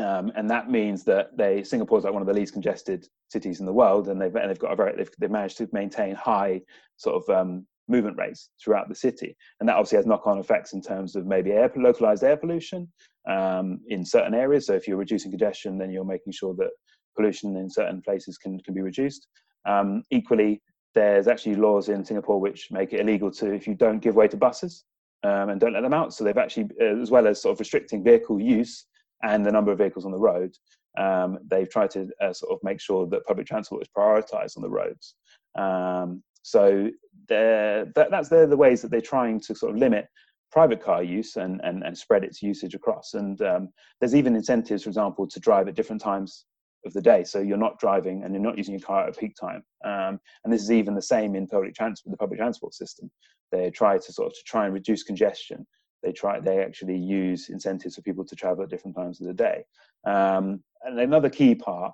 [0.00, 3.60] um, and that means that they Singapore is like one of the least congested cities
[3.60, 6.14] in the world, and they've and they've got a very they've, they've managed to maintain
[6.14, 6.60] high
[6.96, 10.80] sort of um, movement rates throughout the city, and that obviously has knock-on effects in
[10.80, 12.88] terms of maybe air localized air pollution
[13.28, 14.66] um, in certain areas.
[14.66, 16.70] So if you're reducing congestion, then you're making sure that
[17.16, 19.26] pollution in certain places can can be reduced.
[19.66, 20.62] Um, equally,
[20.94, 24.28] there's actually laws in Singapore which make it illegal to if you don't give way
[24.28, 24.84] to buses
[25.22, 26.14] um, and don't let them out.
[26.14, 28.86] So they've actually, uh, as well as sort of restricting vehicle use
[29.22, 30.54] and the number of vehicles on the road,
[30.98, 34.62] um, they've tried to uh, sort of make sure that public transport is prioritized on
[34.62, 35.14] the roads.
[35.56, 36.90] Um, so
[37.28, 40.08] that, that's they're the ways that they're trying to sort of limit
[40.50, 43.14] private car use and, and, and spread its usage across.
[43.14, 43.68] And um,
[44.00, 46.46] there's even incentives, for example, to drive at different times
[46.84, 47.24] of the day.
[47.24, 49.62] So you're not driving and you're not using your car at peak time.
[49.84, 53.10] Um, and this is even the same in public transport, the public transport system.
[53.52, 55.66] They try to sort of to try and reduce congestion
[56.02, 59.34] they try they actually use incentives for people to travel at different times of the
[59.34, 59.64] day.
[60.04, 61.92] Um, and another key part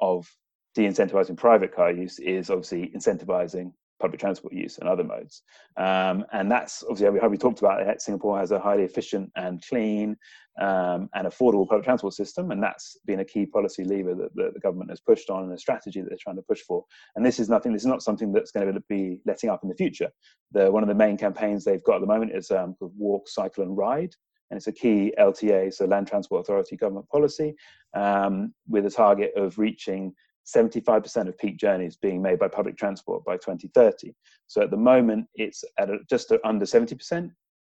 [0.00, 0.26] of
[0.74, 5.42] de-incentivizing private car use is obviously incentivizing public transport use and other modes.
[5.76, 8.02] Um, and that's obviously how we talked about it.
[8.02, 10.16] Singapore has a highly efficient and clean
[10.60, 14.52] um, and affordable public transport system, and that's been a key policy lever that, that,
[14.54, 16.84] the government has pushed on and a strategy that they're trying to push for.
[17.14, 17.72] And this is nothing.
[17.72, 20.10] This is not something that's going to be letting up in the future.
[20.50, 23.28] The one of the main campaigns they've got at the moment is um, called Walk,
[23.28, 24.14] Cycle, and Ride.
[24.50, 27.54] and it's a key LTA, so Land Transport Authority government policy,
[27.94, 30.12] um, with a target of reaching
[30.46, 34.12] 75% of peak journeys being made by public transport by 2030.
[34.46, 37.30] So at the moment, it's at a, just under 70%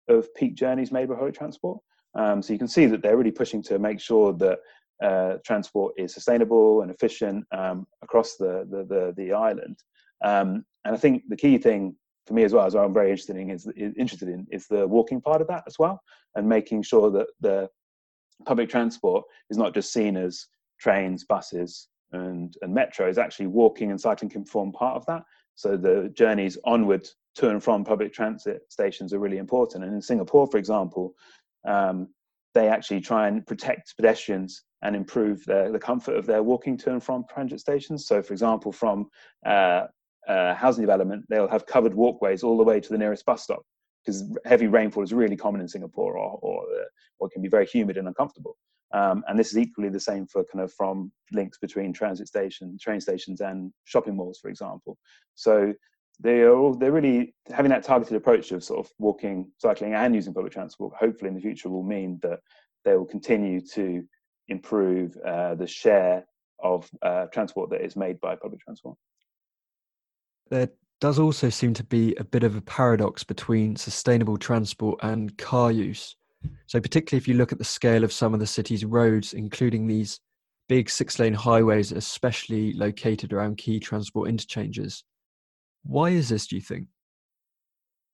[0.08, 1.78] of peak journeys made by public transport.
[2.14, 4.58] Um, so you can see that they're really pushing to make sure that
[5.02, 9.78] uh, transport is sustainable and efficient um, across the, the, the, the island.
[10.24, 11.94] Um, and I think the key thing
[12.26, 14.66] for me as well, as well, I'm very interested in is, is interested in is
[14.66, 16.00] the walking part of that as well,
[16.34, 17.68] and making sure that the
[18.44, 20.46] public transport is not just seen as
[20.78, 23.08] trains, buses, and, and metro.
[23.08, 25.22] Is actually walking and cycling can form part of that.
[25.54, 29.84] So the journeys onward to and from public transit stations are really important.
[29.84, 31.14] And in Singapore, for example,
[31.66, 32.08] um,
[32.54, 36.92] they actually try and protect pedestrians and improve their, the comfort of their walking to
[36.92, 38.06] and from transit stations.
[38.06, 39.08] So, for example, from
[39.44, 39.86] uh,
[40.28, 43.62] uh, housing development, they'll have covered walkways all the way to the nearest bus stop
[44.04, 46.84] because heavy rainfall is really common in Singapore, or or, uh,
[47.18, 48.56] or can be very humid and uncomfortable.
[48.92, 52.82] Um, and this is equally the same for kind of from links between transit stations,
[52.82, 54.96] train stations, and shopping malls, for example.
[55.34, 55.74] So
[56.20, 60.14] they are all, they're really having that targeted approach of sort of walking, cycling, and
[60.14, 60.94] using public transport.
[60.98, 62.40] Hopefully, in the future, will mean that
[62.84, 64.02] they will continue to
[64.48, 66.24] improve uh, the share
[66.60, 68.96] of uh, transport that is made by public transport.
[70.50, 70.70] There
[71.00, 75.70] does also seem to be a bit of a paradox between sustainable transport and car
[75.70, 76.16] use.
[76.66, 79.86] So, particularly if you look at the scale of some of the city's roads, including
[79.86, 80.20] these
[80.68, 85.02] big six lane highways, especially located around key transport interchanges,
[85.84, 86.88] why is this, do you think?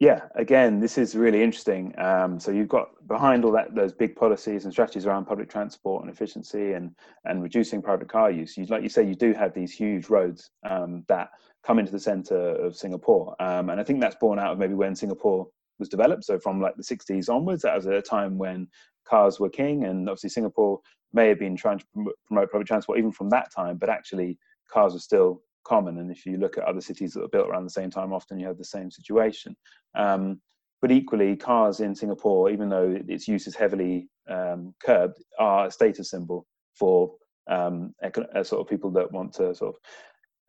[0.01, 1.95] Yeah, again, this is really interesting.
[1.99, 6.03] Um, so you've got behind all that those big policies and strategies around public transport
[6.03, 8.57] and efficiency and and reducing private car use.
[8.57, 11.31] You, like you say, you do have these huge roads um, that
[11.65, 14.75] come into the centre of Singapore, um, and I think that's born out of maybe
[14.75, 15.47] when Singapore
[15.79, 16.25] was developed.
[16.25, 18.69] So from like the 60s onwards, that was a time when
[19.07, 20.81] cars were king, and obviously Singapore
[21.13, 21.87] may have been trying to
[22.27, 24.39] promote public transport even from that time, but actually
[24.73, 25.99] cars were still common.
[25.99, 28.39] And if you look at other cities that were built around the same time, often
[28.39, 29.57] you have the same situation.
[29.95, 30.41] Um,
[30.83, 35.71] but equally, cars in Singapore, even though its use is heavily um, curbed, are a
[35.71, 36.47] status symbol
[36.79, 37.15] for
[37.49, 39.81] um, uh, sort of people that want to sort of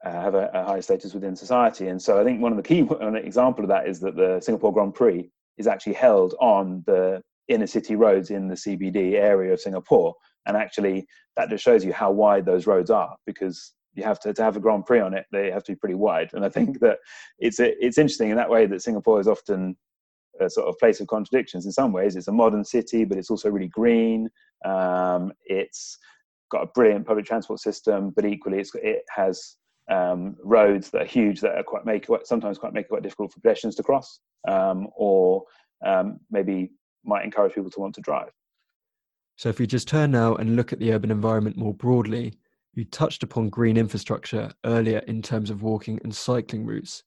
[0.03, 1.87] have a, a high status within society.
[1.87, 4.39] And so I think one of the key an example of that is that the
[4.41, 9.53] Singapore Grand Prix is actually held on the inner city roads in the CBD area
[9.53, 10.13] of Singapore.
[10.45, 14.33] And actually, that just shows you how wide those roads are because you have to,
[14.33, 16.29] to have a Grand Prix on it, they have to be pretty wide.
[16.33, 16.99] And I think that
[17.39, 19.75] it's it's interesting in that way that Singapore is often
[20.39, 21.65] a sort of place of contradictions.
[21.65, 24.29] In some ways, it's a modern city, but it's also really green.
[24.65, 25.97] Um, it's
[26.51, 29.55] got a brilliant public transport system, but equally, it has
[29.91, 33.31] um, roads that are huge that are quite make sometimes quite make it quite difficult
[33.31, 35.43] for pedestrians to cross, um, or
[35.85, 36.71] um, maybe
[37.03, 38.31] might encourage people to want to drive.
[39.37, 42.33] So, if we just turn now and look at the urban environment more broadly,
[42.73, 47.03] you touched upon green infrastructure earlier in terms of walking and cycling routes.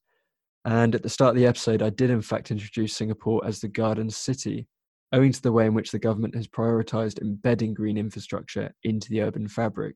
[0.65, 3.67] And at the start of the episode, I did in fact introduce Singapore as the
[3.67, 4.67] garden city,
[5.13, 9.21] owing to the way in which the government has prioritized embedding green infrastructure into the
[9.21, 9.95] urban fabric.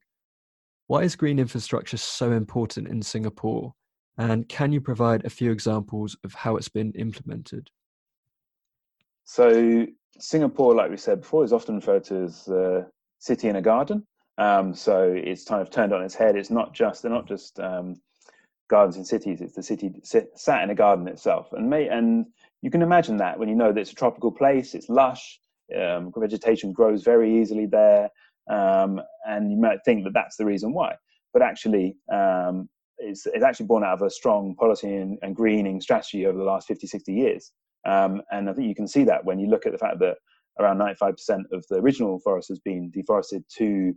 [0.87, 3.73] Why is green infrastructure so important in Singapore?
[4.17, 7.69] And can you provide a few examples of how it's been implemented?
[9.23, 9.87] So,
[10.19, 12.87] Singapore, like we said before, is often referred to as a
[13.19, 14.05] city in a garden.
[14.37, 16.35] Um, so it's kind of turned on its head.
[16.35, 18.01] It's not just they're not just um,
[18.69, 19.41] gardens in cities.
[19.41, 22.25] It's the city sat in a garden itself, and may, and
[22.61, 24.73] you can imagine that when you know that it's a tropical place.
[24.73, 25.39] It's lush.
[25.75, 28.09] Um, vegetation grows very easily there,
[28.49, 30.95] um, and you might think that that's the reason why.
[31.31, 35.81] But actually, um, it's, it's actually born out of a strong policy and, and greening
[35.81, 37.51] strategy over the last 50, 60 years.
[37.85, 40.17] Um, and I think you can see that when you look at the fact that
[40.59, 41.15] around 95%
[41.51, 43.93] of the original forest has been deforested to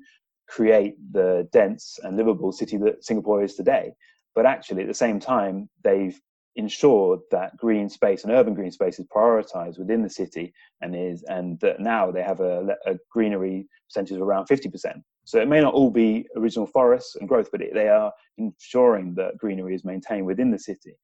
[0.49, 3.93] create the dense and livable city that Singapore is today.
[4.35, 6.19] But actually, at the same time, they've
[6.57, 11.23] ensured that green space and urban green space is prioritized within the city and is
[11.25, 15.03] and that now they have a, a greenery percentage of around 50%.
[15.25, 19.14] So it may not all be original forests and growth, but it, they are ensuring
[19.16, 20.97] that greenery is maintained within the city.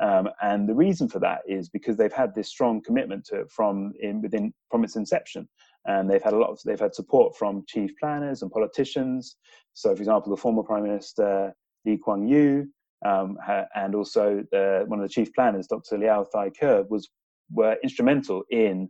[0.00, 3.50] Um, and the reason for that is because they've had this strong commitment to it
[3.50, 5.48] from in, within from its inception
[5.86, 9.36] and they've had a lot of they've had support from chief planners and politicians.
[9.74, 12.68] So, for example, the former Prime Minister Lee Kuan Yew
[13.04, 13.38] um,
[13.74, 15.98] and also the, one of the chief planners, Dr.
[15.98, 17.08] Liu Thai Ker, was
[17.52, 18.88] were instrumental in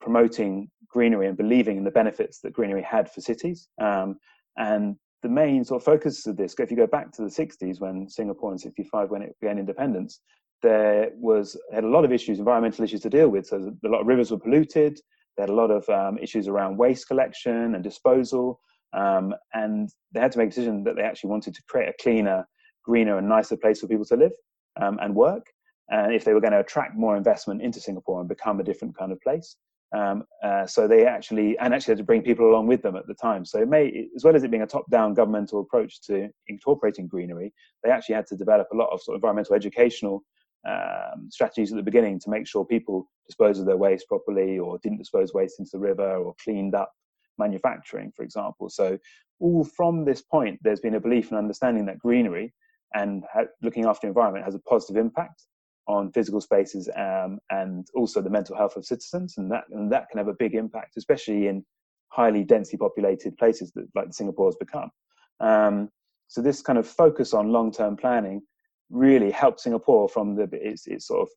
[0.00, 3.68] promoting greenery and believing in the benefits that greenery had for cities.
[3.80, 4.16] Um,
[4.56, 7.80] and the main sort of focus of this, if you go back to the 60s
[7.80, 10.20] when Singapore in 65 when it gained independence,
[10.62, 13.46] there was had a lot of issues, environmental issues to deal with.
[13.46, 14.98] So a lot of rivers were polluted,
[15.36, 18.60] They had a lot of um, issues around waste collection and disposal.
[18.92, 22.02] Um, and they had to make a decision that they actually wanted to create a
[22.02, 22.46] cleaner,
[22.86, 24.32] greener, and nicer place for people to live
[24.80, 25.46] um, and work.
[25.88, 28.96] And if they were going to attract more investment into Singapore and become a different
[28.96, 29.56] kind of place.
[29.96, 33.06] Um, uh, so they actually, and actually had to bring people along with them at
[33.06, 33.44] the time.
[33.44, 37.52] So it may, as well as it being a top-down governmental approach to incorporating greenery,
[37.84, 40.24] they actually had to develop a lot of sort of environmental educational
[40.68, 44.78] um, strategies at the beginning to make sure people dispose of their waste properly or
[44.78, 46.92] didn't dispose waste into the river or cleaned up
[47.38, 48.68] manufacturing, for example.
[48.68, 48.98] So,
[49.38, 52.52] all from this point, there's been a belief and understanding that greenery
[52.94, 53.24] and
[53.62, 55.42] looking after the environment has a positive impact
[55.88, 60.08] on physical spaces um, and also the mental health of citizens, and that and that
[60.10, 61.64] can have a big impact, especially in
[62.08, 64.90] highly densely populated places that like Singapore has become.
[65.40, 65.88] Um,
[66.28, 68.42] so this kind of focus on long-term planning
[68.90, 71.28] really helped Singapore from the its, its sort of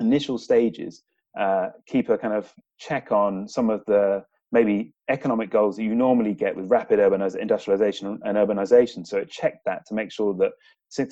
[0.00, 1.02] initial stages
[1.38, 5.94] uh, keep a kind of check on some of the maybe economic goals that you
[5.94, 9.06] normally get with rapid urbanization, industrialization and urbanization.
[9.06, 10.52] So it checked that to make sure that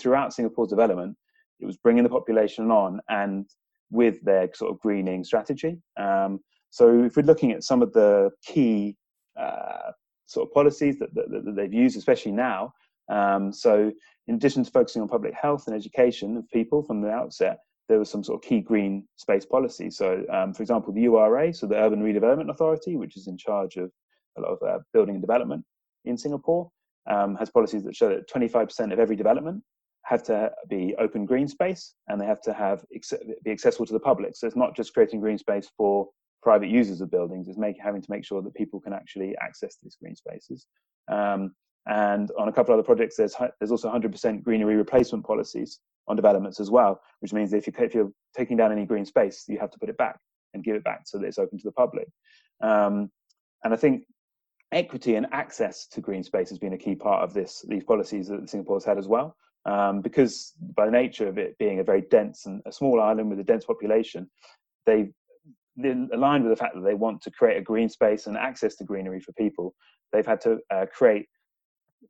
[0.00, 1.16] throughout Singapore's development,
[1.60, 3.48] it was bringing the population on and
[3.90, 5.78] with their sort of greening strategy.
[5.96, 8.96] Um, so if we're looking at some of the key
[9.38, 9.92] uh,
[10.26, 12.72] sort of policies that, that, that, they've used, especially now,
[13.08, 13.90] um, so
[14.26, 17.98] in addition to focusing on public health and education of people from the outset, there
[17.98, 19.90] was some sort of key green space policy.
[19.90, 23.76] So, um, for example, the URA, so the Urban Redevelopment Authority, which is in charge
[23.76, 23.90] of
[24.36, 25.64] a lot of uh, building and development
[26.04, 26.70] in Singapore,
[27.08, 29.62] um, has policies that show that 25% of every development
[30.04, 32.84] have to be open green space and they have to have
[33.44, 34.36] be accessible to the public.
[34.36, 36.08] So it's not just creating green space for
[36.42, 39.96] private users of buildings; it's having to make sure that people can actually access these
[40.00, 40.66] green spaces.
[41.10, 41.54] Um,
[41.86, 46.60] and on a couple other projects, there's there's also 100% greenery replacement policies on developments
[46.60, 49.70] as well, which means if you if you're taking down any green space, you have
[49.70, 50.18] to put it back
[50.54, 52.08] and give it back so that it's open to the public.
[52.62, 53.10] Um,
[53.64, 54.04] and I think
[54.72, 58.28] equity and access to green space has been a key part of this these policies
[58.28, 59.36] that Singapore has had as well.
[59.64, 63.40] Um, because by nature of it being a very dense and a small island with
[63.40, 64.30] a dense population,
[64.86, 65.10] they
[66.12, 68.84] aligned with the fact that they want to create a green space and access to
[68.84, 69.74] greenery for people.
[70.12, 71.26] They've had to uh, create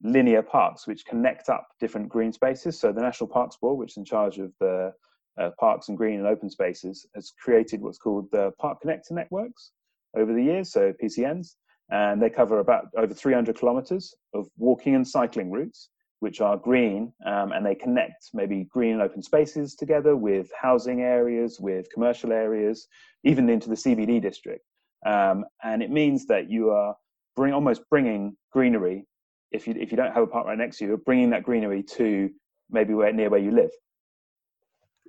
[0.02, 2.78] linear parks which connect up different green spaces.
[2.78, 4.92] So the National Parks Board, which is in charge of the
[5.40, 9.72] uh, parks and green and open spaces, has created what's called the Park Connector networks
[10.16, 11.54] over the years, so PCNs,
[11.90, 17.12] and they cover about over 300 kilometers of walking and cycling routes, which are green,
[17.24, 22.32] um, and they connect maybe green and open spaces together with housing areas, with commercial
[22.32, 22.88] areas,
[23.24, 24.64] even into the CBD district.
[25.06, 26.96] Um, and it means that you are
[27.36, 29.06] bring, almost bringing greenery
[29.52, 31.42] if you if you don't have a park right next to you, you're bringing that
[31.42, 32.30] greenery to
[32.70, 33.70] maybe where near where you live.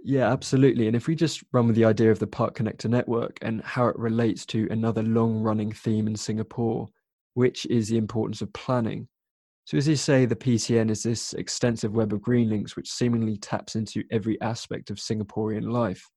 [0.04, 0.88] Yeah, absolutely.
[0.88, 3.88] And if we just run with the idea of the Park Connector network and how
[3.88, 6.88] it relates to another long running theme in Singapore,
[7.34, 9.08] which is the importance of planning.
[9.65, 13.38] So, as you say, the PCN is this extensive web of green links which seemingly
[13.38, 16.10] taps into every aspect of Singaporean life.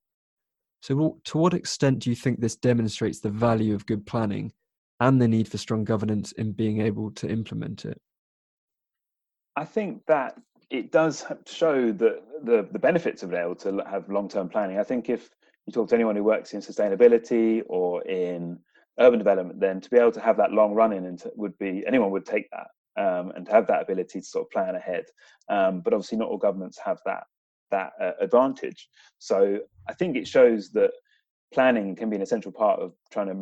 [0.81, 4.53] So, to what extent do you think this demonstrates the value of good planning
[5.01, 8.01] and the need for strong governance in being able to implement it?
[9.57, 14.09] I think that it does show that the, the benefits of being able to have
[14.09, 14.79] long term planning.
[14.79, 15.29] I think if
[15.67, 18.59] you talk to anyone who works in sustainability or in
[18.99, 22.11] urban development, then to be able to have that long run in would be anyone
[22.11, 25.05] would take that um, and have that ability to sort of plan ahead.
[25.49, 27.25] Um, but obviously, not all governments have that
[27.71, 28.88] that uh, advantage.
[29.19, 30.93] So I think it shows that
[31.53, 33.35] planning can be an essential part of trying to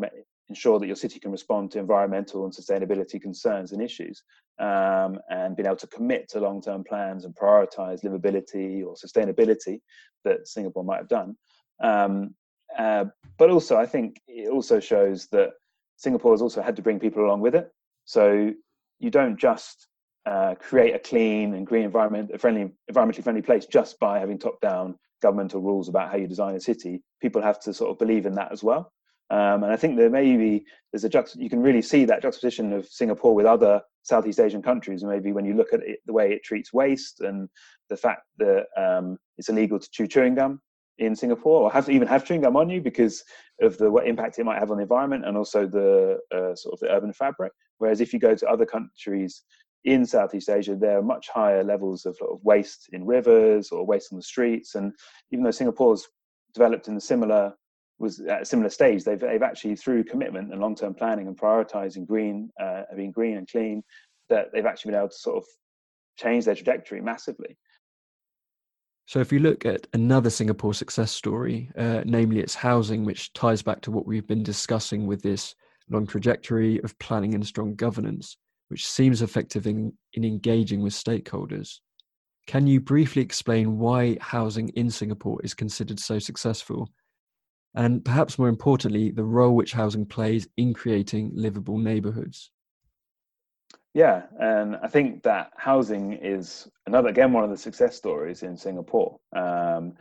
[0.50, 4.22] ensure that your city can respond to environmental and sustainability concerns and issues,
[4.58, 9.80] um, and being able to commit to long-term plans and prioritize livability or sustainability
[10.24, 11.30] that Singapore might have done.
[11.82, 12.34] Um,
[12.76, 13.06] uh,
[13.38, 15.50] but also, I think it also shows that
[15.96, 17.70] Singapore has also had to bring people along with it.
[18.04, 18.52] So
[18.98, 19.86] you don't just
[20.26, 24.38] uh, create a clean and green environment, a friendly, environmentally friendly place just by having
[24.38, 27.02] top-down governmental rules about how you design a city.
[27.20, 28.92] People have to sort of believe in that as well.
[29.31, 32.73] Um, and I think there maybe there's a juxt- you can really see that juxtaposition
[32.73, 35.05] of Singapore with other Southeast Asian countries.
[35.05, 37.49] Maybe when you look at it, the way it treats waste and
[37.89, 40.61] the fact that um, it's illegal to chew chewing gum
[40.99, 43.22] in Singapore or have even have chewing gum on you because
[43.61, 46.74] of the what impact it might have on the environment and also the uh, sort
[46.74, 47.53] of the urban fabric.
[47.78, 49.43] Whereas if you go to other countries
[49.85, 54.12] in Southeast Asia, there are much higher levels of, of waste in rivers or waste
[54.12, 54.74] on the streets.
[54.74, 54.93] And
[55.31, 56.07] even though Singapore's
[56.53, 57.55] developed in a similar
[58.01, 59.05] was at a similar stage.
[59.05, 63.36] They've, they've actually, through commitment and long term planning and prioritizing green, uh, being green
[63.36, 63.82] and clean,
[64.30, 65.44] that they've actually been able to sort of
[66.18, 67.57] change their trajectory massively.
[69.07, 73.62] So, if you look at another Singapore success story, uh, namely its housing, which ties
[73.62, 75.55] back to what we've been discussing with this
[75.90, 78.36] long trajectory of planning and strong governance,
[78.68, 81.80] which seems effective in, in engaging with stakeholders.
[82.46, 86.88] Can you briefly explain why housing in Singapore is considered so successful?
[87.75, 92.51] And perhaps more importantly, the role which housing plays in creating livable neighborhoods?
[93.95, 98.57] Yeah, and I think that housing is another, again, one of the success stories in
[98.57, 99.18] Singapore.
[99.35, 99.95] Um,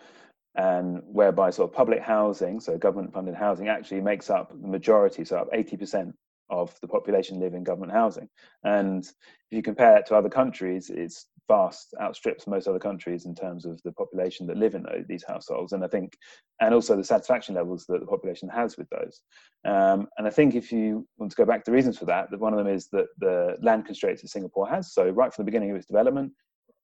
[0.55, 5.23] and whereby sort of public housing, so government funded housing, actually makes up the majority,
[5.23, 6.13] so up 80%
[6.49, 8.29] of the population live in government housing.
[8.63, 13.35] And if you compare it to other countries, it's vast, outstrips most other countries in
[13.35, 15.73] terms of the population that live in these households.
[15.73, 16.17] And I think,
[16.61, 19.21] and also the satisfaction levels that the population has with those.
[19.65, 22.29] Um, and I think if you want to go back to the reasons for that,
[22.31, 24.93] that one of them is that the land constraints that Singapore has.
[24.93, 26.31] So right from the beginning of its development,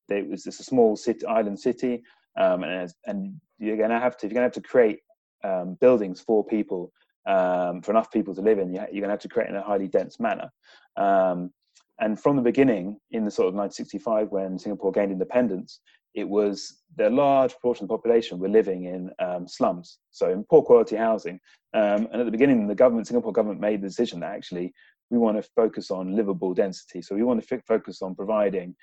[0.10, 2.04] it was just a small city, island city,
[2.40, 5.00] um, and, and you're going to have to, you're going to have to create
[5.44, 6.92] um, buildings for people
[7.26, 9.62] um, for enough people to live in, you're going to have to create in a
[9.62, 10.52] highly dense manner.
[10.98, 11.52] Um,
[12.00, 15.80] and from the beginning, in the sort of 1965, when Singapore gained independence,
[16.14, 20.46] it was the large proportion of the population were living in um, slums, so in
[20.46, 21.40] poor quality housing.
[21.74, 24.74] Um, and at the beginning, the government, Singapore government, made the decision that actually
[25.10, 27.02] we want to focus on livable density.
[27.02, 28.76] So we want to f- focus on providing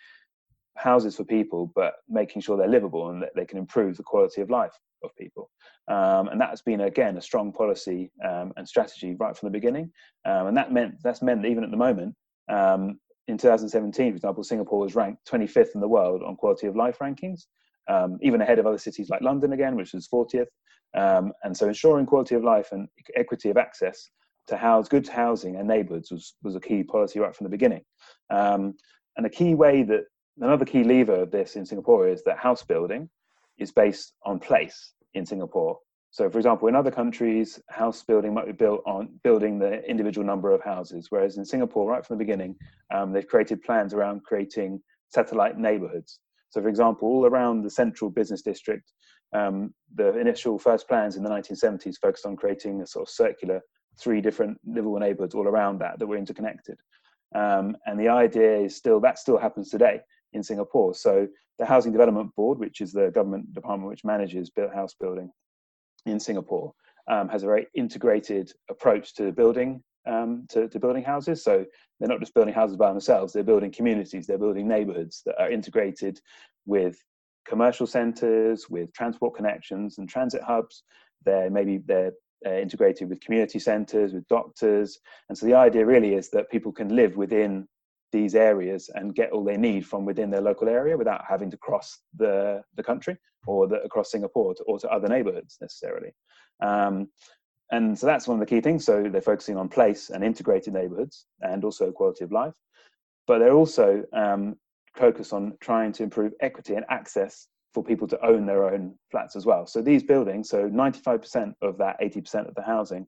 [0.76, 4.40] houses for people, but making sure they're livable and that they can improve the quality
[4.40, 4.72] of life
[5.04, 5.50] of people.
[5.88, 9.90] Um, and that's been again a strong policy um, and strategy right from the beginning.
[10.24, 12.14] Um, and that meant that's meant that even at the moment,
[12.48, 12.98] um,
[13.28, 16.98] in 2017, for example, Singapore was ranked 25th in the world on quality of life
[17.00, 17.42] rankings,
[17.88, 20.46] um, even ahead of other cities like London again, which was 40th.
[20.94, 24.10] Um, and so ensuring quality of life and equity of access
[24.48, 27.82] to house good housing and neighbourhoods was, was a key policy right from the beginning.
[28.30, 30.04] and a key way that
[30.40, 33.08] another key lever of this in Singapore is that house building
[33.58, 35.78] is based on place in Singapore.
[36.10, 40.26] So, for example, in other countries, house building might be built on building the individual
[40.26, 42.54] number of houses, whereas in Singapore, right from the beginning,
[42.94, 46.20] um, they've created plans around creating satellite neighborhoods.
[46.50, 48.92] So, for example, all around the central business district,
[49.34, 53.62] um, the initial first plans in the 1970s focused on creating a sort of circular
[53.98, 56.76] three different livable neighborhoods all around that that were interconnected.
[57.34, 60.02] Um, and the idea is still that still happens today
[60.32, 60.94] in Singapore.
[60.94, 61.28] So
[61.58, 65.30] the Housing Development Board, which is the government department which manages built house building
[66.06, 66.72] in Singapore,
[67.08, 71.44] um, has a very integrated approach to building um, to, to, building houses.
[71.44, 71.64] So
[71.98, 75.50] they're not just building houses by themselves; they're building communities, they're building neighbourhoods that are
[75.50, 76.20] integrated
[76.66, 76.96] with
[77.46, 80.82] commercial centres, with transport connections and transit hubs.
[81.24, 82.12] They're maybe they're
[82.44, 86.72] uh, integrated with community centres, with doctors, and so the idea really is that people
[86.72, 87.68] can live within
[88.12, 91.56] these areas and get all they need from within their local area without having to
[91.56, 96.12] cross the, the country or the, across Singapore to, or to other neighborhoods necessarily.
[96.62, 97.08] Um,
[97.70, 98.84] and so that's one of the key things.
[98.84, 102.52] So they're focusing on place and integrated neighborhoods and also quality of life.
[103.26, 104.56] But they're also um,
[104.94, 109.36] focused on trying to improve equity and access for people to own their own flats
[109.36, 109.66] as well.
[109.66, 113.06] So these buildings, so 95% of that 80% of the housing,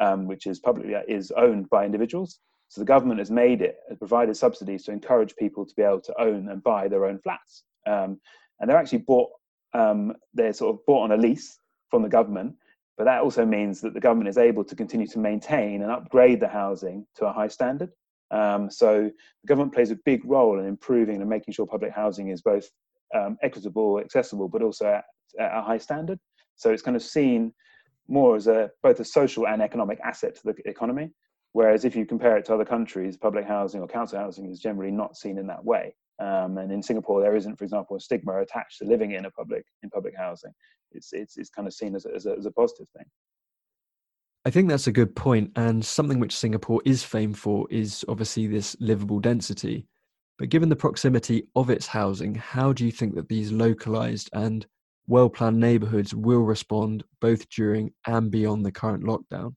[0.00, 2.38] um, which is publicly is owned by individuals.
[2.68, 6.00] So the government has made it, has provided subsidies to encourage people to be able
[6.00, 7.64] to own and buy their own flats.
[7.86, 8.20] Um,
[8.60, 9.30] and they're actually bought,
[9.74, 11.58] um, they're sort of bought on a lease
[11.90, 12.56] from the government.
[12.96, 16.40] But that also means that the government is able to continue to maintain and upgrade
[16.40, 17.90] the housing to a high standard.
[18.30, 19.10] Um, so
[19.42, 22.68] the government plays a big role in improving and making sure public housing is both
[23.14, 25.04] um, equitable, accessible, but also at,
[25.38, 26.18] at, a high standard.
[26.56, 27.52] So it's kind of seen
[28.08, 31.10] more as a both a social and economic asset to the economy.
[31.54, 34.90] Whereas if you compare it to other countries, public housing or council housing is generally
[34.90, 35.94] not seen in that way.
[36.18, 39.30] Um, and in Singapore, there isn't, for example, a stigma attached to living in a
[39.30, 40.52] public in public housing.
[40.90, 43.06] It's it's it's kind of seen as a, as a, as a positive thing.
[44.44, 48.48] I think that's a good point, and something which Singapore is famed for is obviously
[48.48, 49.86] this livable density.
[50.38, 54.66] But given the proximity of its housing, how do you think that these localized and
[55.06, 59.54] well planned neighborhoods will respond both during and beyond the current lockdown?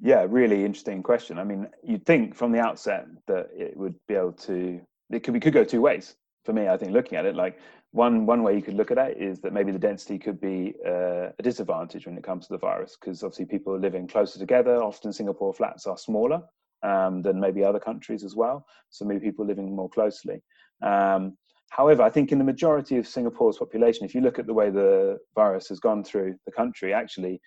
[0.00, 1.38] Yeah, really interesting question.
[1.38, 4.80] I mean, you'd think from the outset that it would be able to.
[5.10, 6.16] It could be could go two ways.
[6.44, 7.58] For me, I think looking at it, like
[7.92, 10.74] one one way you could look at it is that maybe the density could be
[10.86, 14.38] uh, a disadvantage when it comes to the virus, because obviously people are living closer
[14.38, 14.82] together.
[14.82, 16.42] Often Singapore flats are smaller
[16.82, 20.42] um, than maybe other countries as well, so maybe people living more closely.
[20.82, 21.36] Um,
[21.70, 24.70] however, I think in the majority of Singapore's population, if you look at the way
[24.70, 27.40] the virus has gone through the country, actually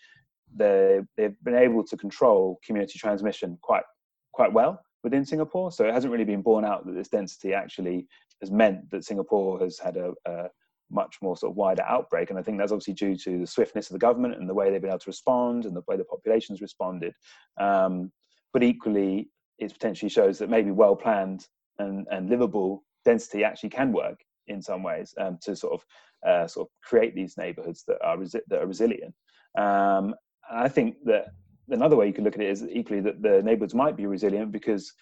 [0.55, 3.83] they they've been able to control community transmission quite
[4.33, 5.71] quite well within Singapore.
[5.71, 8.07] So it hasn't really been borne out that this density actually
[8.41, 10.47] has meant that Singapore has had a, a,
[10.89, 12.29] much more sort of wider outbreak.
[12.29, 14.69] And I think that's obviously due to the swiftness of the government and the way
[14.69, 17.13] they've been able to respond and the way the population's responded.
[17.59, 18.11] Um,
[18.53, 19.29] but equally,
[19.59, 21.47] it potentially shows that maybe well planned
[21.79, 25.85] and, and livable density actually can work in some ways um, to sort of
[26.27, 29.13] uh, sort of create these neighborhoods that are resi- that are resilient.
[29.57, 30.15] Um,
[30.51, 31.27] I think that
[31.69, 34.51] another way you could look at it is equally that the neighborhoods might be resilient
[34.51, 34.93] because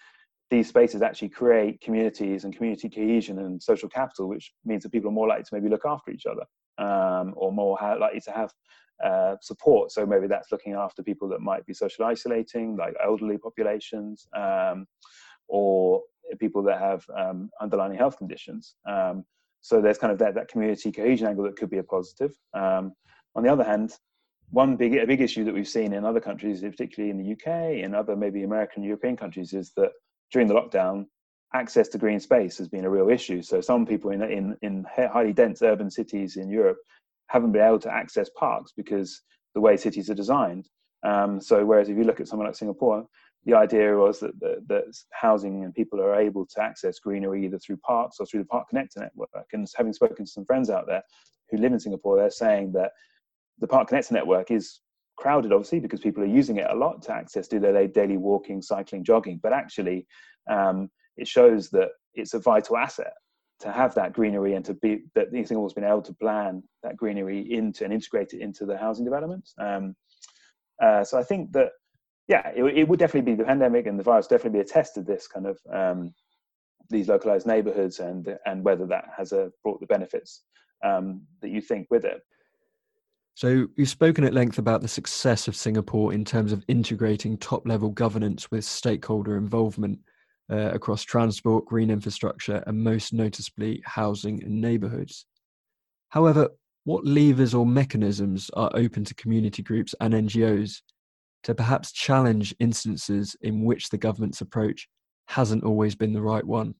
[0.50, 5.10] these spaces actually create communities and community cohesion and social capital, which means that people
[5.10, 6.44] are more likely to maybe look after each other
[6.84, 8.52] um, or more ha- likely to have
[9.04, 9.90] uh, support.
[9.90, 14.86] So maybe that's looking after people that might be social isolating, like elderly populations, um,
[15.48, 16.02] or
[16.38, 18.76] people that have um, underlying health conditions.
[18.88, 19.24] Um,
[19.60, 22.32] so there's kind of that, that community cohesion angle that could be a positive.
[22.54, 22.92] Um,
[23.34, 23.92] on the other hand,
[24.50, 27.84] one big a big issue that we've seen in other countries, particularly in the UK
[27.84, 29.92] and other maybe American European countries, is that
[30.32, 31.06] during the lockdown,
[31.54, 33.42] access to green space has been a real issue.
[33.42, 36.78] So some people in in, in highly dense urban cities in Europe
[37.28, 39.22] haven't been able to access parks because
[39.54, 40.68] the way cities are designed.
[41.02, 43.06] Um, so whereas if you look at somewhere like Singapore,
[43.44, 47.58] the idea was that, that, that housing and people are able to access greenery either
[47.58, 49.46] through parks or through the Park Connector network.
[49.52, 51.02] And having spoken to some friends out there
[51.50, 52.90] who live in Singapore, they're saying that
[53.58, 54.80] the Park Connector network is
[55.16, 58.60] crowded, obviously, because people are using it a lot to access, do their daily walking,
[58.60, 59.40] cycling, jogging.
[59.42, 60.06] But actually,
[60.50, 63.12] um, it shows that it's a vital asset
[63.60, 67.40] to have that greenery and to be that Singapore's been able to plan that greenery
[67.52, 69.54] into and integrate it into the housing developments.
[69.58, 69.94] Um,
[70.82, 71.70] uh, so I think that
[72.28, 74.98] yeah, it, it, would definitely be the pandemic and the virus definitely be a test
[74.98, 76.12] of this kind of um,
[76.90, 80.42] these localized neighborhoods and and whether that has a, brought the benefits
[80.84, 82.20] um, that you think with it.
[83.36, 87.68] So, you've spoken at length about the success of Singapore in terms of integrating top
[87.68, 89.98] level governance with stakeholder involvement
[90.50, 95.26] uh, across transport, green infrastructure, and most noticeably housing and neighbourhoods.
[96.08, 96.48] However,
[96.84, 100.80] what levers or mechanisms are open to community groups and NGOs
[101.42, 104.88] to perhaps challenge instances in which the government's approach
[105.26, 106.74] hasn't always been the right one?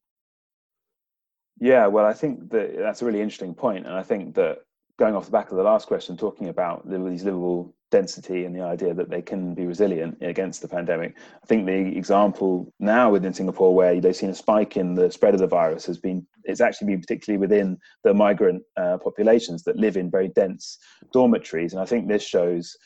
[1.60, 4.60] Yeah, well, I think that that's a really interesting point, and I think that
[4.98, 8.62] going off the back of the last question, talking about these livable density and the
[8.62, 11.14] idea that they can be resilient against the pandemic.
[11.42, 15.34] I think the example now within Singapore where they've seen a spike in the spread
[15.34, 19.76] of the virus has been it's actually been particularly within the migrant uh, populations that
[19.76, 20.78] live in very dense
[21.12, 22.76] dormitories, and I think this shows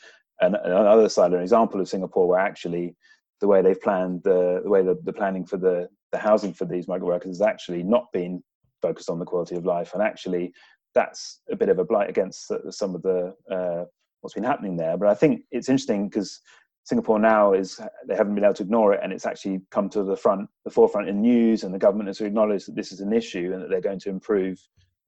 [0.41, 2.95] an, another side, an example of Singapore where actually
[3.39, 6.65] the way they've planned the, the way the, the planning for the the housing for
[6.65, 8.43] these migrant workers has actually not been
[8.81, 10.53] focused on the quality of life and actually
[10.93, 13.85] that's a bit of a blight against some of the uh,
[14.21, 14.97] what's been happening there.
[14.97, 16.41] But I think it's interesting because
[16.83, 20.03] Singapore now is they haven't been able to ignore it, and it's actually come to
[20.03, 23.13] the front, the forefront in news, and the government has acknowledged that this is an
[23.13, 24.59] issue and that they're going to improve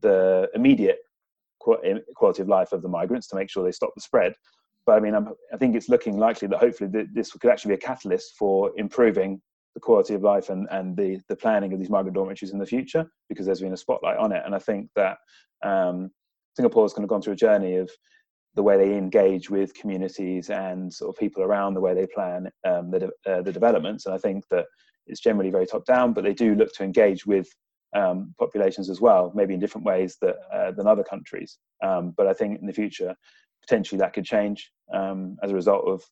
[0.02, 1.00] the immediate
[1.60, 4.34] quality of life of the migrants to make sure they stop the spread.
[4.86, 7.76] But I mean, I'm, i think it's looking likely that hopefully this could actually be
[7.76, 9.42] a catalyst for improving
[9.74, 12.66] the quality of life and, and the, the planning of these migrant dormitories in the
[12.66, 14.44] future because there's been a spotlight on it.
[14.46, 15.18] And I think that
[15.64, 16.12] um,
[16.56, 17.90] Singapore has kind of gone through a journey of
[18.56, 22.50] the way they engage with communities and sort of people around the way they plan
[22.66, 24.06] um, the, uh, the developments.
[24.06, 24.66] And I think that
[25.08, 27.48] it's generally very top down, but they do look to engage with
[27.96, 31.58] um, populations as well, maybe in different ways that, uh, than other countries.
[31.84, 33.16] Um, but I think in the future,
[33.62, 36.04] potentially that could change um, as a result of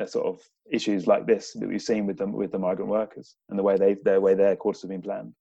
[0.00, 0.40] uh, sort of
[0.70, 3.76] issues like this that we've seen with them with the migrant workers and the way
[3.76, 5.34] they their way their quarters have been planned.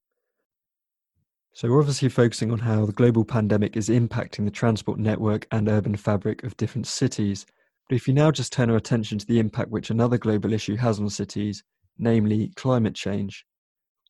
[1.56, 5.70] So we're obviously focusing on how the global pandemic is impacting the transport network and
[5.70, 7.46] urban fabric of different cities.
[7.88, 10.76] But if you now just turn our attention to the impact which another global issue
[10.78, 11.64] has on cities,
[12.00, 13.46] namely climate change.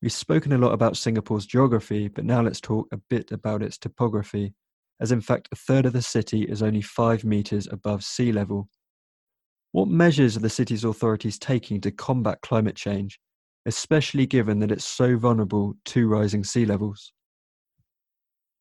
[0.01, 3.77] We've spoken a lot about Singapore's geography, but now let's talk a bit about its
[3.77, 4.53] topography,
[4.99, 8.69] as in fact a third of the city is only five metres above sea level.
[9.73, 13.19] What measures are the city's authorities taking to combat climate change,
[13.65, 17.11] especially given that it's so vulnerable to rising sea levels?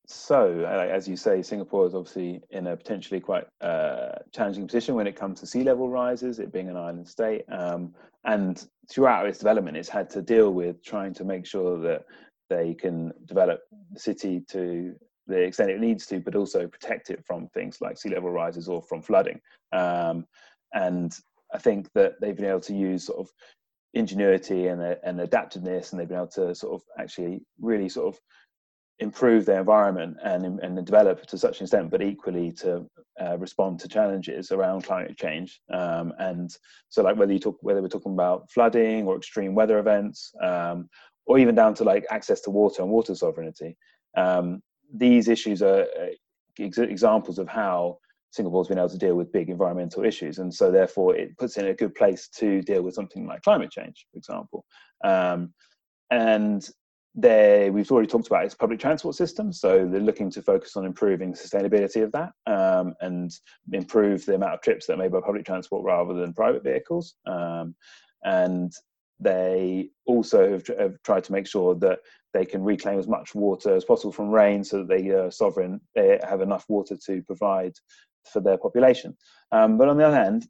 [0.07, 5.07] So, as you say, Singapore is obviously in a potentially quite uh, challenging position when
[5.07, 7.45] it comes to sea level rises, it being an island state.
[7.53, 7.95] Um,
[8.25, 12.07] and throughout its development, it's had to deal with trying to make sure that
[12.49, 13.61] they can develop
[13.93, 14.95] the city to
[15.27, 18.67] the extent it needs to, but also protect it from things like sea level rises
[18.67, 19.39] or from flooding.
[19.73, 20.27] Um,
[20.73, 21.13] and
[21.53, 23.31] I think that they've been able to use sort of
[23.95, 28.21] ingenuity and, and adaptiveness, and they've been able to sort of actually really sort of
[28.99, 32.87] improve their environment and, and develop to such an extent, but equally to
[33.21, 35.61] uh, respond to challenges around climate change.
[35.73, 36.51] Um, and
[36.89, 40.89] so, like whether you talk whether we're talking about flooding or extreme weather events, um,
[41.27, 43.77] or even down to like access to water and water sovereignty,
[44.17, 44.63] um,
[44.95, 46.07] these issues are uh,
[46.59, 47.99] ex- examples of how
[48.33, 51.67] Singapore's been able to deal with big environmental issues, and so therefore it puts in
[51.67, 54.65] a good place to deal with something like climate change, for example.
[55.05, 55.53] Um,
[56.11, 56.69] and
[57.15, 60.87] they we've already talked about its public transport system, so they're looking to focus on
[60.87, 63.31] improving sustainability of that um, and
[63.73, 67.15] improve the amount of trips that are made by public transport rather than private vehicles.
[67.27, 67.75] Um,
[68.25, 68.73] and
[69.21, 71.99] they also have, have, tried to make sure that
[72.33, 75.81] they can reclaim as much water as possible from rain so that they are sovereign
[75.95, 77.75] they have enough water to provide
[78.31, 79.17] for their population.
[79.53, 80.47] Um, but on the other hand,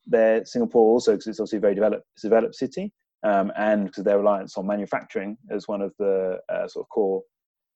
[0.47, 2.93] Singapore also, because it's obviously a very developed, a developed city,
[3.25, 7.23] um, and because their reliance on manufacturing as one of the uh, sort of core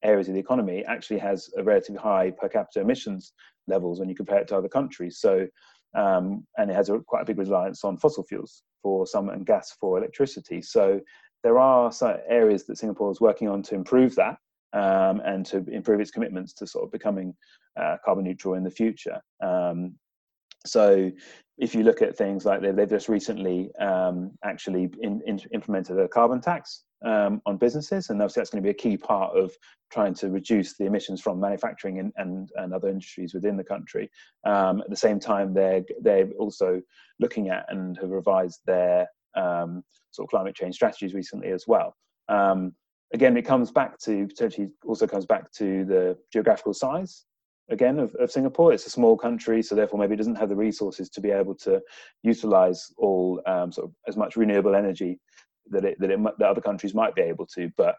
[0.03, 3.33] areas of the economy actually has a relatively high per capita emissions
[3.67, 5.19] levels when you compare it to other countries.
[5.19, 5.47] So,
[5.95, 9.47] um, and it has a, quite a big reliance on fossil fuels for some and
[9.47, 10.63] gas for electricity.
[10.63, 11.01] So,
[11.43, 14.37] there are some areas that Singapore is working on to improve that
[14.73, 17.35] um, and to improve its commitments to sort of becoming
[17.81, 19.21] uh, carbon neutral in the future.
[19.43, 19.95] Um,
[20.67, 21.11] so
[21.59, 26.09] if you look at things like they've, just recently um, actually in, in, implemented a
[26.09, 29.53] carbon tax um, on businesses, and obviously that's going to be a key part of
[29.91, 34.11] trying to reduce the emissions from manufacturing and, and, and other industries within the country.
[34.45, 36.83] Um, at the same time, they're they're also
[37.21, 41.95] looking at and have revised their um, sort of climate change strategies recently as well.
[42.29, 42.75] Um,
[43.13, 47.25] again, it comes back to potentially also comes back to the geographical size
[47.71, 48.73] again of, of Singapore.
[48.73, 51.55] It's a small country, so therefore maybe it doesn't have the resources to be able
[51.57, 51.81] to
[52.23, 55.21] utilize all um, sort of as much renewable energy
[55.71, 57.71] that it, that, it, that other countries might be able to.
[57.77, 57.97] But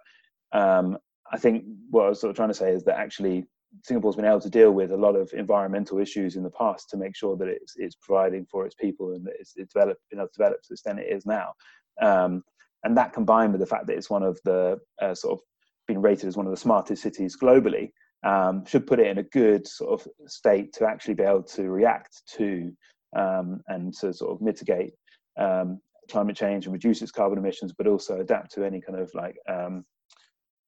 [0.53, 0.97] um,
[1.31, 3.45] I think what I was sort of trying to say is that actually
[3.83, 6.97] Singapore's been able to deal with a lot of environmental issues in the past to
[6.97, 10.19] make sure that it's, it's providing for its people and that it's, it's developed, been
[10.19, 11.53] able to to the extent it is now.
[12.01, 12.43] Um,
[12.83, 15.39] and that combined with the fact that it's one of the uh, sort of
[15.87, 17.91] been rated as one of the smartest cities globally,
[18.23, 21.69] um, should put it in a good sort of state to actually be able to
[21.69, 22.71] react to
[23.15, 24.93] um, and to sort of mitigate
[25.39, 29.09] um, climate change and reduce its carbon emissions, but also adapt to any kind of
[29.13, 29.85] like um,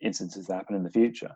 [0.02, 1.32] instances that happen in the future.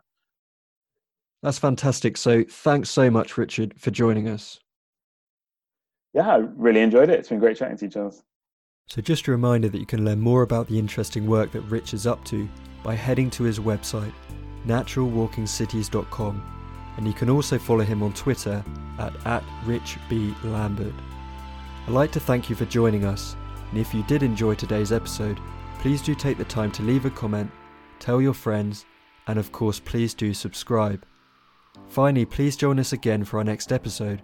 [1.42, 2.16] That's fantastic.
[2.16, 4.60] So thanks so much, Richard, for joining us.
[6.14, 7.18] Yeah, I really enjoyed it.
[7.18, 8.22] It's been great chatting to you, Charles.
[8.86, 11.94] So just a reminder that you can learn more about the interesting work that Rich
[11.94, 12.48] is up to
[12.82, 14.12] by heading to his website
[14.66, 16.42] naturalwalkingcities.com,
[16.96, 18.64] and you can also follow him on Twitter
[18.98, 20.94] at, at RichBLambert.
[21.86, 23.36] I'd like to thank you for joining us,
[23.70, 25.38] and if you did enjoy today's episode,
[25.80, 27.50] please do take the time to leave a comment,
[27.98, 28.86] tell your friends,
[29.26, 31.04] and of course, please do subscribe.
[31.88, 34.22] Finally, please join us again for our next episode,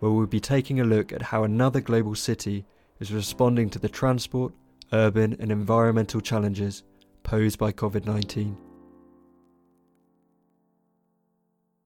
[0.00, 2.64] where we'll be taking a look at how another global city
[3.00, 4.52] is responding to the transport,
[4.92, 6.82] urban, and environmental challenges
[7.22, 8.67] posed by COVID 19.